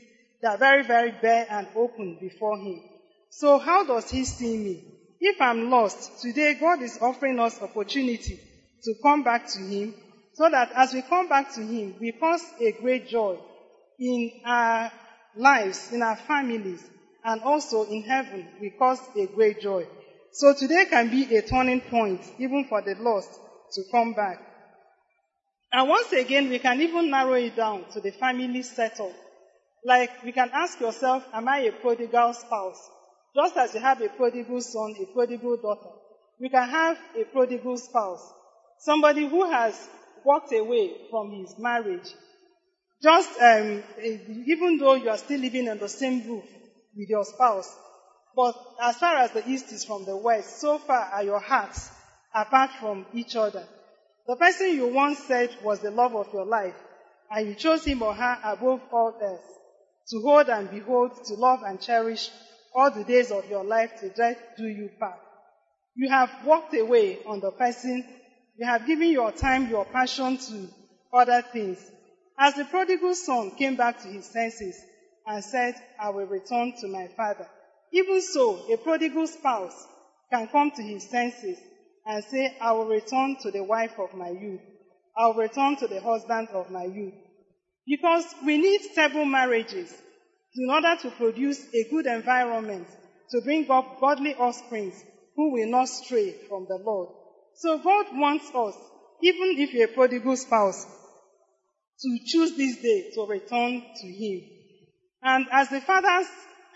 they 0.41 0.47
are 0.47 0.57
very, 0.57 0.83
very 0.83 1.11
bare 1.11 1.47
and 1.49 1.67
open 1.75 2.17
before 2.21 2.57
Him. 2.57 2.81
So 3.29 3.57
how 3.57 3.85
does 3.85 4.09
He 4.09 4.23
see 4.23 4.57
me? 4.57 4.83
If 5.19 5.41
I'm 5.41 5.69
lost, 5.69 6.21
today 6.21 6.55
God 6.59 6.81
is 6.81 6.99
offering 7.01 7.39
us 7.39 7.61
opportunity 7.61 8.39
to 8.83 8.93
come 9.01 9.23
back 9.23 9.47
to 9.47 9.59
Him 9.59 9.95
so 10.37 10.47
that 10.51 10.71
as 10.75 10.93
we 10.93 11.01
come 11.01 11.27
back 11.27 11.51
to 11.55 11.61
Him, 11.61 11.95
we 11.99 12.11
cause 12.11 12.43
a 12.61 12.71
great 12.73 13.07
joy 13.07 13.39
in 13.99 14.31
our 14.45 14.91
lives, 15.35 15.91
in 15.91 16.03
our 16.03 16.15
families, 16.15 16.83
and 17.25 17.41
also 17.41 17.85
in 17.85 18.03
heaven, 18.03 18.47
we 18.61 18.69
cause 18.69 19.01
a 19.17 19.25
great 19.25 19.59
joy. 19.59 19.87
So 20.31 20.53
today 20.53 20.85
can 20.87 21.09
be 21.09 21.35
a 21.35 21.41
turning 21.41 21.81
point, 21.81 22.21
even 22.37 22.65
for 22.69 22.83
the 22.83 22.93
lost, 22.99 23.31
to 23.73 23.81
come 23.91 24.13
back. 24.13 24.37
And 25.71 25.89
once 25.89 26.11
again, 26.11 26.49
we 26.49 26.59
can 26.59 26.81
even 26.81 27.09
narrow 27.09 27.33
it 27.33 27.55
down 27.55 27.85
to 27.93 27.99
the 27.99 28.11
family 28.11 28.61
setup. 28.61 29.11
Like, 29.83 30.23
we 30.23 30.31
can 30.31 30.51
ask 30.53 30.79
yourself, 30.79 31.25
am 31.33 31.47
I 31.47 31.61
a 31.61 31.71
prodigal 31.71 32.33
spouse? 32.33 32.89
Just 33.35 33.57
as 33.57 33.73
you 33.73 33.79
have 33.79 34.01
a 34.01 34.09
prodigal 34.09 34.61
son, 34.61 34.93
a 35.01 35.05
prodigal 35.13 35.57
daughter, 35.57 35.95
we 36.39 36.49
can 36.49 36.69
have 36.69 36.97
a 37.19 37.23
prodigal 37.23 37.77
spouse. 37.77 38.21
Somebody 38.79 39.27
who 39.27 39.49
has 39.49 39.89
walked 40.27 40.51
away 40.51 40.93
from 41.09 41.31
his 41.31 41.57
marriage. 41.57 42.09
Just, 43.01 43.39
um, 43.39 43.81
even 44.45 44.77
though 44.77 44.95
you 44.95 45.09
are 45.09 45.17
still 45.17 45.39
living 45.39 45.67
in 45.67 45.77
the 45.77 45.87
same 45.87 46.27
roof 46.27 46.43
with 46.95 47.09
your 47.09 47.23
spouse, 47.23 47.73
but 48.35 48.53
as 48.83 48.97
far 48.97 49.15
as 49.15 49.31
the 49.31 49.47
east 49.49 49.71
is 49.71 49.85
from 49.85 50.03
the 50.05 50.17
west, 50.17 50.59
so 50.59 50.77
far 50.79 51.05
are 51.13 51.23
your 51.23 51.39
hearts 51.39 51.89
apart 52.35 52.71
from 52.79 53.05
each 53.13 53.35
other. 53.35 53.63
The 54.27 54.35
person 54.35 54.75
you 54.75 54.87
once 54.87 55.19
said 55.19 55.49
was 55.63 55.79
the 55.79 55.91
love 55.91 56.13
of 56.13 56.27
your 56.33 56.45
life, 56.45 56.75
and 57.31 57.47
you 57.47 57.55
chose 57.55 57.85
him 57.85 58.01
or 58.01 58.13
her 58.13 58.37
above 58.43 58.81
all 58.91 59.15
else, 59.21 59.45
to 60.09 60.21
hold 60.21 60.49
and 60.49 60.69
behold, 60.69 61.11
to 61.25 61.35
love 61.35 61.61
and 61.65 61.79
cherish 61.79 62.29
all 62.75 62.91
the 62.91 63.05
days 63.05 63.31
of 63.31 63.49
your 63.49 63.63
life 63.63 63.91
to 64.01 64.09
death 64.09 64.37
do 64.57 64.67
you 64.67 64.89
part. 64.99 65.19
You 65.95 66.09
have 66.09 66.29
walked 66.45 66.75
away 66.75 67.19
on 67.25 67.39
the 67.39 67.51
person, 67.51 68.05
you 68.57 68.65
have 68.65 68.85
given 68.87 69.09
your 69.11 69.31
time, 69.31 69.69
your 69.69 69.85
passion 69.85 70.37
to 70.37 70.67
other 71.13 71.41
things. 71.53 71.79
As 72.37 72.55
the 72.55 72.65
prodigal 72.65 73.15
son 73.15 73.51
came 73.51 73.75
back 73.75 74.01
to 74.01 74.07
his 74.07 74.25
senses 74.25 74.79
and 75.25 75.43
said, 75.43 75.75
I 75.99 76.09
will 76.09 76.25
return 76.25 76.73
to 76.81 76.87
my 76.87 77.07
father, 77.15 77.47
Even 77.91 78.21
so, 78.21 78.59
a 78.71 78.77
prodigal 78.77 79.27
spouse 79.27 79.87
can 80.31 80.47
come 80.47 80.71
to 80.71 80.83
his 80.83 81.09
senses 81.09 81.57
and 82.05 82.23
say, 82.23 82.55
I 82.59 82.73
will 82.73 82.85
return 82.85 83.37
to 83.41 83.51
the 83.51 83.63
wife 83.63 83.97
of 83.99 84.13
my 84.13 84.29
youth. 84.29 84.61
I 85.17 85.27
will 85.27 85.35
return 85.35 85.75
to 85.77 85.87
the 85.87 86.01
husband 86.01 86.49
of 86.53 86.69
my 86.71 86.83
youth. 86.85 87.13
Because 87.85 88.25
we 88.45 88.57
need 88.57 88.81
stable 88.81 89.25
marriages 89.25 89.93
in 90.55 90.69
order 90.69 90.95
to 91.01 91.11
produce 91.11 91.65
a 91.73 91.89
good 91.89 92.05
environment 92.05 92.87
to 93.31 93.41
bring 93.41 93.69
up 93.69 93.99
godly 93.99 94.35
offspring 94.35 94.91
who 95.35 95.53
will 95.53 95.69
not 95.69 95.87
stray 95.89 96.31
from 96.49 96.65
the 96.67 96.77
Lord. 96.83 97.09
So 97.59 97.79
God 97.79 98.05
wants 98.13 98.53
us, 98.53 98.75
even 99.23 99.55
if 99.57 99.73
you're 99.73 99.85
a 99.85 99.91
prodigal 99.91 100.37
spouse, 100.37 100.85
to 101.99 102.19
choose 102.23 102.55
this 102.55 102.77
day 102.83 103.09
to 103.15 103.25
return 103.25 103.81
to 103.99 104.07
Him. 104.07 104.41
And 105.23 105.47
as 105.51 105.69
the 105.69 105.81
Father's 105.81 106.27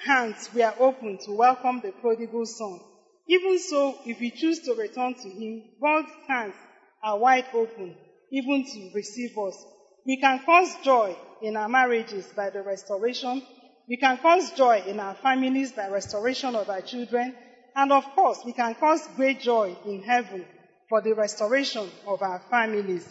hands 0.03 0.49
were 0.55 0.73
open 0.79 1.19
to 1.25 1.33
welcome 1.33 1.81
the 1.81 1.91
prodigal 1.91 2.47
son, 2.47 2.79
even 3.27 3.59
so, 3.59 3.95
if 4.07 4.19
we 4.19 4.31
choose 4.31 4.61
to 4.61 4.73
return 4.73 5.13
to 5.13 5.29
Him, 5.29 5.61
God's 5.79 6.11
hands 6.27 6.55
are 7.03 7.19
wide 7.19 7.45
open, 7.53 7.95
even 8.31 8.65
to 8.65 8.91
receive 8.95 9.37
us. 9.37 9.63
We 10.07 10.17
can 10.17 10.39
cause 10.43 10.75
joy 10.83 11.15
in 11.43 11.57
our 11.57 11.69
marriages 11.69 12.25
by 12.35 12.49
the 12.49 12.63
restoration. 12.63 13.43
We 13.87 13.97
can 13.97 14.17
cause 14.17 14.49
joy 14.53 14.81
in 14.87 14.99
our 14.99 15.13
families 15.13 15.73
by 15.73 15.89
restoration 15.89 16.55
of 16.55 16.71
our 16.71 16.81
children. 16.81 17.35
And 17.75 17.91
of 17.91 18.03
course, 18.15 18.39
we 18.43 18.53
can 18.53 18.73
cause 18.73 19.07
great 19.15 19.41
joy 19.41 19.77
in 19.85 20.01
heaven 20.01 20.43
for 20.91 20.99
the 20.99 21.13
restoration 21.13 21.89
of 22.05 22.21
our 22.21 22.41
families. 22.51 23.07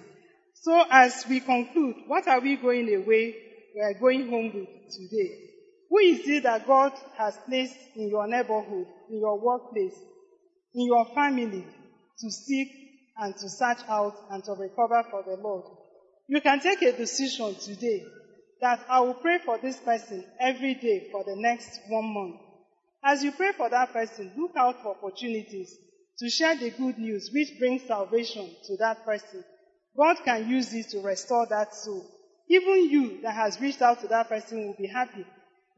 So 0.53 0.85
as 0.90 1.25
we 1.27 1.40
conclude, 1.40 1.97
what 2.07 2.29
are 2.29 2.38
we 2.38 2.57
going 2.57 2.95
away? 2.95 3.35
We 3.75 3.81
are 3.81 3.95
going 3.99 4.29
home 4.29 4.53
with 4.55 4.69
today. 4.95 5.31
Who 5.88 5.99
is 5.99 6.21
it 6.29 6.43
that 6.43 6.66
God 6.66 6.93
has 7.16 7.38
placed 7.49 7.79
in 7.97 8.11
your 8.11 8.29
neighborhood, 8.29 8.87
in 9.09 9.21
your 9.21 9.40
workplace, 9.40 9.99
in 10.75 10.87
your 10.88 11.07
family 11.14 11.64
to 12.19 12.31
seek 12.31 12.69
and 13.16 13.35
to 13.35 13.49
search 13.49 13.79
out 13.88 14.14
and 14.31 14.45
to 14.45 14.53
recover 14.53 15.03
for 15.11 15.23
the 15.23 15.40
Lord? 15.43 15.64
You 16.29 16.43
can 16.43 16.61
take 16.61 16.83
a 16.83 16.93
decision 16.93 17.55
today 17.55 18.05
that 18.61 18.85
I 18.90 19.01
will 19.01 19.14
pray 19.14 19.38
for 19.43 19.57
this 19.57 19.81
person 19.81 20.23
every 20.38 20.75
day 20.75 21.09
for 21.11 21.25
the 21.25 21.35
next 21.35 21.81
one 21.88 22.12
month. 22.12 22.40
As 23.03 23.25
you 23.25 23.33
pray 23.33 23.53
for 23.57 23.71
that 23.71 23.95
person, 23.95 24.33
look 24.37 24.53
out 24.55 24.83
for 24.83 24.95
opportunities 25.03 25.79
to 26.21 26.29
share 26.29 26.55
the 26.57 26.71
good 26.71 26.99
news 26.99 27.31
which 27.33 27.59
brings 27.59 27.83
salvation 27.87 28.49
to 28.67 28.77
that 28.77 29.05
person. 29.05 29.43
God 29.97 30.17
can 30.25 30.49
use 30.49 30.73
it 30.75 30.91
to 30.91 31.01
restore 31.01 31.47
that 31.47 31.75
soul. 31.75 32.07
Even 32.49 32.91
you 32.91 33.23
that 33.23 33.35
has 33.35 33.61
reached 33.61 33.81
out 33.81 34.01
to 34.03 34.09
that 34.09 34.29
person 34.29 34.67
will 34.67 34.77
be 34.79 34.87
happy 34.87 35.25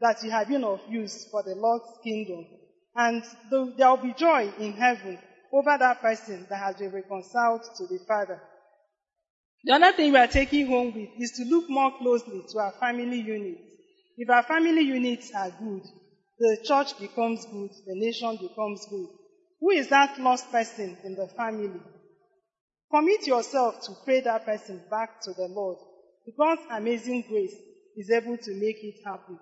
that 0.01 0.23
you 0.25 0.31
have 0.31 0.49
been 0.49 0.65
of 0.65 0.81
use 0.91 1.29
for 1.31 1.45
the 1.45 1.55
Lord's 1.55 1.87
kingdom. 2.03 2.45
And 2.97 3.23
there 3.51 3.89
will 3.89 3.97
be 4.03 4.15
joy 4.15 4.53
in 4.59 4.73
heaven 4.73 5.19
over 5.53 5.79
that 5.79 6.01
person 6.01 6.47
that 6.51 6.59
has 6.59 6.77
been 6.77 6.91
reconciled 6.91 7.63
to 7.77 7.87
the 7.87 8.01
Father. 8.09 8.43
The 9.65 9.75
other 9.75 9.93
thing 9.93 10.13
we 10.13 10.19
are 10.19 10.27
taking 10.27 10.67
home 10.67 10.93
with 10.93 11.11
is 11.19 11.33
to 11.37 11.45
look 11.45 11.71
more 11.71 11.93
closely 11.99 12.43
to 12.49 12.59
our 12.59 12.73
family 12.81 13.21
units. 13.21 13.61
If 14.19 14.29
our 14.29 14.43
family 14.43 14.83
units 14.83 15.31
are 15.35 15.51
good, 15.51 15.83
the 16.39 16.59
church 16.65 16.99
becomes 16.99 17.47
good, 17.47 17.71
the 17.87 17.95
nation 17.95 18.39
becomes 18.41 18.87
good. 18.91 19.09
Who 19.63 19.71
is 19.71 19.87
that 19.91 20.19
lost 20.19 20.51
person 20.51 20.97
in 21.05 21.15
the 21.15 21.29
family? 21.29 21.81
Commit 22.91 23.29
yourself 23.29 23.81
to 23.83 23.93
pray 24.05 24.21
that 24.23 24.45
person 24.45 24.83
back 24.91 25.21
to 25.21 25.33
the 25.35 25.47
Lord. 25.47 25.79
God's 26.37 26.63
amazing 26.69 27.27
grace 27.29 27.55
is 27.97 28.11
able 28.11 28.37
to 28.39 28.55
make 28.57 28.83
it 28.83 28.97
happen. 29.07 29.39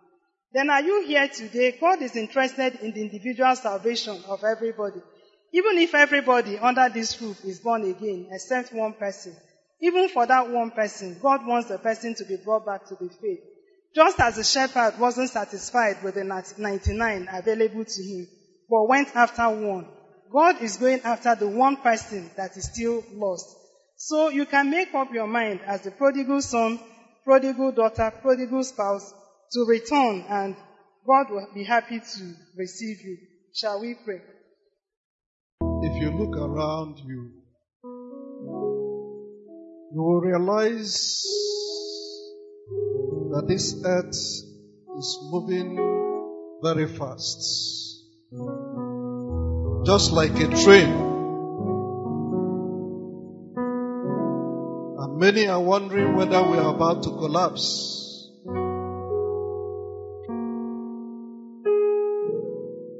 Then 0.52 0.68
are 0.68 0.82
you 0.82 1.06
here 1.06 1.26
today? 1.26 1.78
God 1.80 2.02
is 2.02 2.16
interested 2.16 2.80
in 2.82 2.92
the 2.92 3.00
individual 3.00 3.56
salvation 3.56 4.22
of 4.28 4.44
everybody. 4.44 5.00
Even 5.54 5.78
if 5.78 5.94
everybody 5.94 6.58
under 6.58 6.90
this 6.90 7.18
roof 7.22 7.42
is 7.46 7.60
born 7.60 7.90
again, 7.90 8.28
except 8.30 8.74
one 8.74 8.92
person. 8.92 9.34
Even 9.80 10.10
for 10.10 10.26
that 10.26 10.50
one 10.50 10.70
person, 10.70 11.18
God 11.22 11.46
wants 11.46 11.68
the 11.68 11.78
person 11.78 12.14
to 12.16 12.26
be 12.26 12.36
brought 12.44 12.66
back 12.66 12.86
to 12.88 12.94
the 12.94 13.08
faith. 13.08 13.40
Just 13.94 14.20
as 14.20 14.36
the 14.36 14.44
shepherd 14.44 14.98
wasn't 14.98 15.30
satisfied 15.30 16.02
with 16.04 16.16
the 16.16 16.24
99 16.24 17.28
available 17.32 17.84
to 17.86 18.02
him, 18.02 18.26
but 18.68 18.86
went 18.86 19.16
after 19.16 19.48
one. 19.48 19.86
God 20.32 20.62
is 20.62 20.76
going 20.76 21.00
after 21.02 21.34
the 21.34 21.48
one 21.48 21.76
person 21.76 22.30
that 22.36 22.56
is 22.56 22.70
still 22.72 23.04
lost. 23.14 23.56
So 23.96 24.28
you 24.28 24.46
can 24.46 24.70
make 24.70 24.94
up 24.94 25.12
your 25.12 25.26
mind 25.26 25.60
as 25.66 25.82
the 25.82 25.90
prodigal 25.90 26.40
son, 26.40 26.78
prodigal 27.24 27.72
daughter, 27.72 28.12
prodigal 28.22 28.62
spouse 28.64 29.12
to 29.52 29.64
return 29.66 30.24
and 30.28 30.56
God 31.06 31.30
will 31.30 31.48
be 31.52 31.64
happy 31.64 32.00
to 32.00 32.34
receive 32.56 33.00
you. 33.02 33.18
Shall 33.54 33.80
we 33.80 33.94
pray? 34.04 34.20
If 35.82 36.02
you 36.02 36.10
look 36.10 36.36
around 36.36 36.98
you, 36.98 37.32
you 39.92 40.02
will 40.02 40.20
realize 40.20 41.24
that 43.32 43.44
this 43.48 43.82
earth 43.84 44.14
is 44.98 45.18
moving 45.32 45.76
very 46.62 46.86
fast. 46.86 47.60
Just 49.90 50.12
like 50.12 50.38
a 50.38 50.46
train. 50.46 50.88
And 55.00 55.18
many 55.18 55.48
are 55.48 55.60
wondering 55.60 56.14
whether 56.14 56.40
we 56.44 56.58
are 56.58 56.72
about 56.72 57.02
to 57.02 57.10
collapse. 57.10 58.30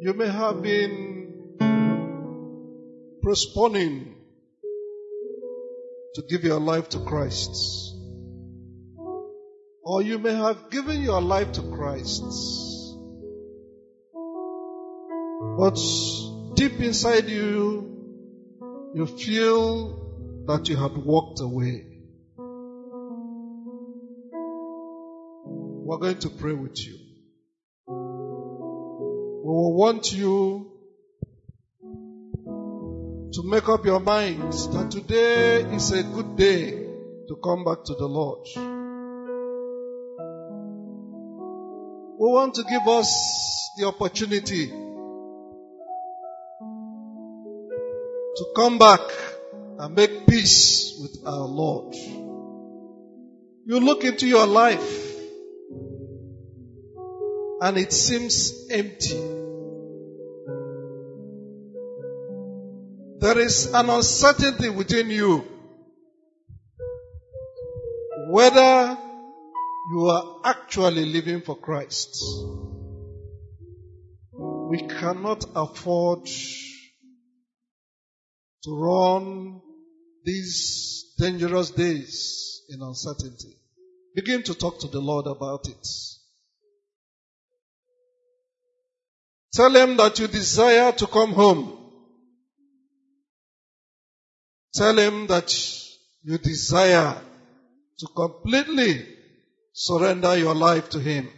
You 0.01 0.15
may 0.17 0.29
have 0.31 0.63
been 0.65 1.59
postponing 3.23 4.17
to 6.17 6.23
give 6.29 6.43
your 6.43 6.59
life 6.59 6.89
to 6.89 6.99
Christ. 6.99 7.95
Or 9.85 10.03
you 10.03 10.19
may 10.19 10.35
have 10.35 10.71
given 10.73 11.03
your 11.03 11.21
life 11.23 11.53
to 11.53 11.63
Christ. 11.71 12.25
But 15.57 15.79
deep 16.61 16.79
inside 16.81 17.27
you, 17.27 17.89
you 18.95 19.07
feel 19.07 20.45
that 20.47 20.69
you 20.69 20.77
have 20.77 20.95
walked 20.95 21.41
away. 21.41 21.87
We're 25.87 25.97
going 25.97 26.19
to 26.19 26.29
pray 26.29 26.53
with 26.53 26.79
you. 26.87 26.99
We 27.89 27.95
will 29.47 29.75
want 29.75 30.13
you 30.13 30.71
to 33.33 33.43
make 33.43 33.67
up 33.71 33.87
your 33.87 34.01
minds 34.01 34.69
that 34.69 34.91
today 34.91 35.63
is 35.63 35.93
a 35.93 36.03
good 36.03 36.37
day 36.37 36.73
to 36.73 37.37
come 37.43 37.65
back 37.65 37.85
to 37.85 37.95
the 37.95 38.07
Lord. 38.07 38.47
We 42.19 42.29
want 42.29 42.55
to 42.57 42.65
give 42.65 42.87
us 42.87 43.71
the 43.79 43.87
opportunity 43.87 44.90
to 48.41 48.47
come 48.57 48.79
back 48.79 49.01
and 49.53 49.95
make 49.95 50.27
peace 50.27 50.99
with 50.99 51.27
our 51.27 51.47
Lord. 51.47 51.95
You 53.67 53.81
look 53.81 54.03
into 54.03 54.27
your 54.27 54.47
life 54.47 55.15
and 57.61 57.77
it 57.77 57.93
seems 57.93 58.67
empty. 58.71 59.21
There 63.19 63.39
is 63.39 63.75
an 63.75 63.91
uncertainty 63.91 64.71
within 64.71 65.11
you 65.11 65.45
whether 68.31 68.97
you 69.93 70.07
are 70.07 70.41
actually 70.45 71.05
living 71.05 71.43
for 71.43 71.57
Christ. 71.57 72.25
We 74.33 74.79
cannot 74.89 75.45
afford 75.55 76.27
to 78.65 78.77
run 78.77 79.61
these 80.25 81.15
dangerous 81.19 81.71
days 81.71 82.63
in 82.69 82.83
uncertainty. 82.83 83.57
Begin 84.15 84.43
to 84.43 84.55
talk 84.55 84.79
to 84.81 84.89
the 84.89 85.01
Lord 85.01 85.27
about 85.27 85.69
it. 85.69 85.89
Tell 89.53 89.75
him 89.75 89.97
that 89.97 90.19
you 90.19 90.29
desire 90.29 90.93
to 90.93 91.07
come 91.07 91.33
home. 91.33 91.77
Tell 94.75 94.97
him 94.97 95.27
that 95.27 95.53
you 96.23 96.39
desire 96.39 97.21
to 97.99 98.07
completely 98.15 99.07
surrender 99.73 100.37
your 100.37 100.55
life 100.55 100.91
to 100.91 101.01
him. 101.01 101.29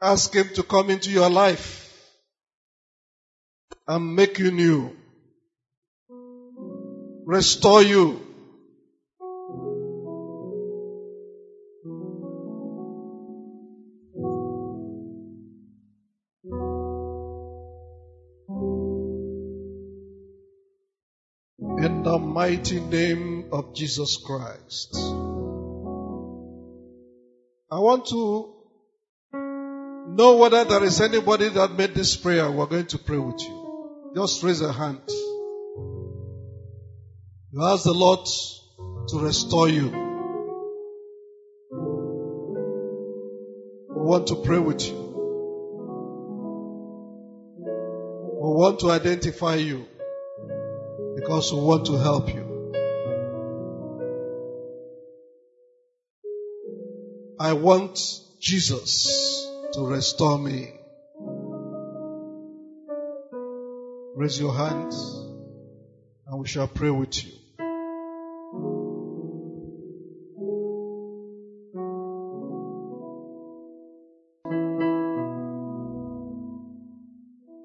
Ask 0.00 0.34
him 0.34 0.48
to 0.54 0.62
come 0.62 0.90
into 0.90 1.10
your 1.10 1.30
life 1.30 1.83
and 3.86 4.16
make 4.16 4.38
you 4.38 4.50
new, 4.50 4.96
restore 7.26 7.82
you. 7.82 8.20
In 21.76 22.02
the 22.02 22.18
mighty 22.18 22.80
name 22.80 23.48
of 23.52 23.74
Jesus 23.74 24.16
Christ. 24.24 24.96
I 27.70 27.78
want 27.78 28.06
to 28.06 28.54
know 30.08 30.36
whether 30.36 30.64
there 30.64 30.84
is 30.84 31.00
anybody 31.00 31.50
that 31.50 31.72
made 31.72 31.94
this 31.94 32.16
prayer. 32.16 32.50
We're 32.50 32.66
going 32.66 32.86
to 32.86 32.98
pray 32.98 33.18
with 33.18 33.42
you. 33.42 33.63
Just 34.14 34.44
raise 34.44 34.60
a 34.60 34.72
hand. 34.72 35.00
You 37.50 37.62
ask 37.62 37.82
the 37.82 37.92
Lord 37.92 38.20
to 39.08 39.18
restore 39.18 39.68
you. 39.68 39.88
We 43.88 44.02
want 44.02 44.28
to 44.28 44.36
pray 44.36 44.58
with 44.58 44.86
you. 44.86 44.94
We 47.56 48.50
want 48.50 48.78
to 48.80 48.92
identify 48.92 49.56
you 49.56 49.84
because 51.16 51.52
we 51.52 51.60
want 51.60 51.86
to 51.86 51.98
help 51.98 52.32
you. 52.32 52.44
I 57.40 57.54
want 57.54 57.98
Jesus 58.40 59.48
to 59.72 59.84
restore 59.84 60.38
me. 60.38 60.83
Raise 64.16 64.38
your 64.38 64.54
hands 64.54 64.94
and 66.28 66.38
we 66.38 66.46
shall 66.46 66.68
pray 66.68 66.90
with 66.90 67.24
you. 67.24 67.32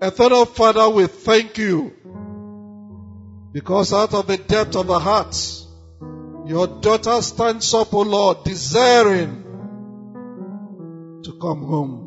Eternal 0.02 0.46
Father, 0.46 0.90
we 0.90 1.06
thank 1.06 1.60
you 1.60 1.94
because 3.52 3.94
out 3.94 4.16
of 4.16 4.26
the 4.26 4.38
depth 4.38 4.76
of 4.76 4.88
the 4.88 4.98
heart, 4.98 5.38
your 6.48 6.66
daughter 6.66 7.22
stands 7.22 7.72
up, 7.76 7.94
O 7.94 8.02
Lord, 8.02 8.44
desiring 8.44 9.44
to 11.24 11.38
come 11.40 11.62
home. 11.62 12.06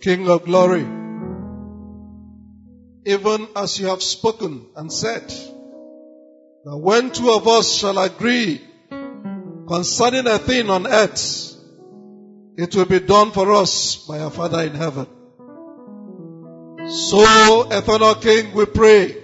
King 0.00 0.28
of 0.28 0.44
glory, 0.44 1.01
even 3.04 3.48
as 3.56 3.78
you 3.80 3.86
have 3.86 4.02
spoken 4.02 4.66
and 4.76 4.92
said, 4.92 5.26
that 6.64 6.76
when 6.76 7.10
two 7.10 7.30
of 7.30 7.48
us 7.48 7.72
shall 7.72 7.98
agree 7.98 8.60
concerning 9.66 10.26
a 10.26 10.38
thing 10.38 10.70
on 10.70 10.86
earth, 10.86 11.56
it 12.56 12.74
will 12.76 12.84
be 12.84 13.00
done 13.00 13.32
for 13.32 13.52
us 13.52 14.06
by 14.06 14.20
our 14.20 14.30
Father 14.30 14.62
in 14.62 14.74
heaven. 14.74 15.06
So, 16.86 17.70
eternal 17.70 18.14
King, 18.16 18.54
we 18.54 18.66
pray 18.66 19.16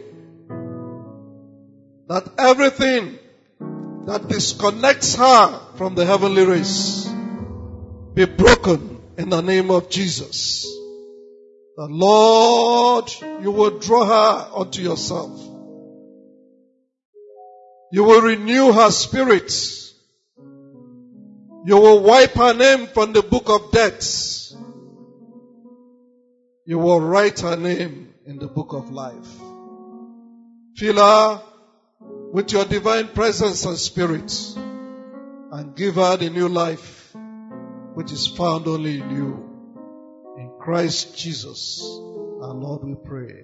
that 2.08 2.32
everything 2.38 3.18
that 4.06 4.26
disconnects 4.28 5.14
her 5.16 5.60
from 5.76 5.94
the 5.94 6.06
heavenly 6.06 6.44
race 6.44 7.06
be 8.14 8.24
broken 8.24 9.00
in 9.18 9.28
the 9.28 9.42
name 9.42 9.70
of 9.70 9.90
Jesus. 9.90 10.77
The 11.78 11.86
Lord, 11.86 13.10
you 13.40 13.50
will 13.50 13.78
draw 13.78 14.04
her 14.04 14.60
unto 14.60 14.82
yourself. 14.82 15.40
You 17.90 18.04
will 18.04 18.20
renew 18.20 18.72
her 18.72 18.90
spirit. 18.90 19.50
You 21.64 21.76
will 21.76 22.02
wipe 22.02 22.34
her 22.34 22.52
name 22.52 22.88
from 22.88 23.14
the 23.14 23.22
book 23.22 23.48
of 23.48 23.70
death 23.72 24.28
you 26.68 26.78
will 26.78 27.00
write 27.00 27.40
her 27.40 27.56
name 27.56 28.12
in 28.26 28.38
the 28.38 28.46
book 28.46 28.74
of 28.74 28.90
life. 28.90 29.30
Fill 30.76 30.96
her 30.96 31.42
with 32.30 32.52
your 32.52 32.66
divine 32.66 33.08
presence 33.08 33.64
and 33.64 33.78
spirit 33.78 34.30
and 35.50 35.74
give 35.74 35.94
her 35.94 36.18
the 36.18 36.28
new 36.28 36.46
life 36.46 37.16
which 37.94 38.12
is 38.12 38.26
found 38.26 38.66
only 38.66 39.00
in 39.00 39.10
you. 39.16 39.47
Christ 40.68 41.16
Jesus, 41.16 41.81
our 42.42 42.52
Lord 42.52 42.85
we 42.85 42.94
pray. 42.94 43.42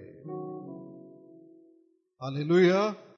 Hallelujah. 2.21 2.99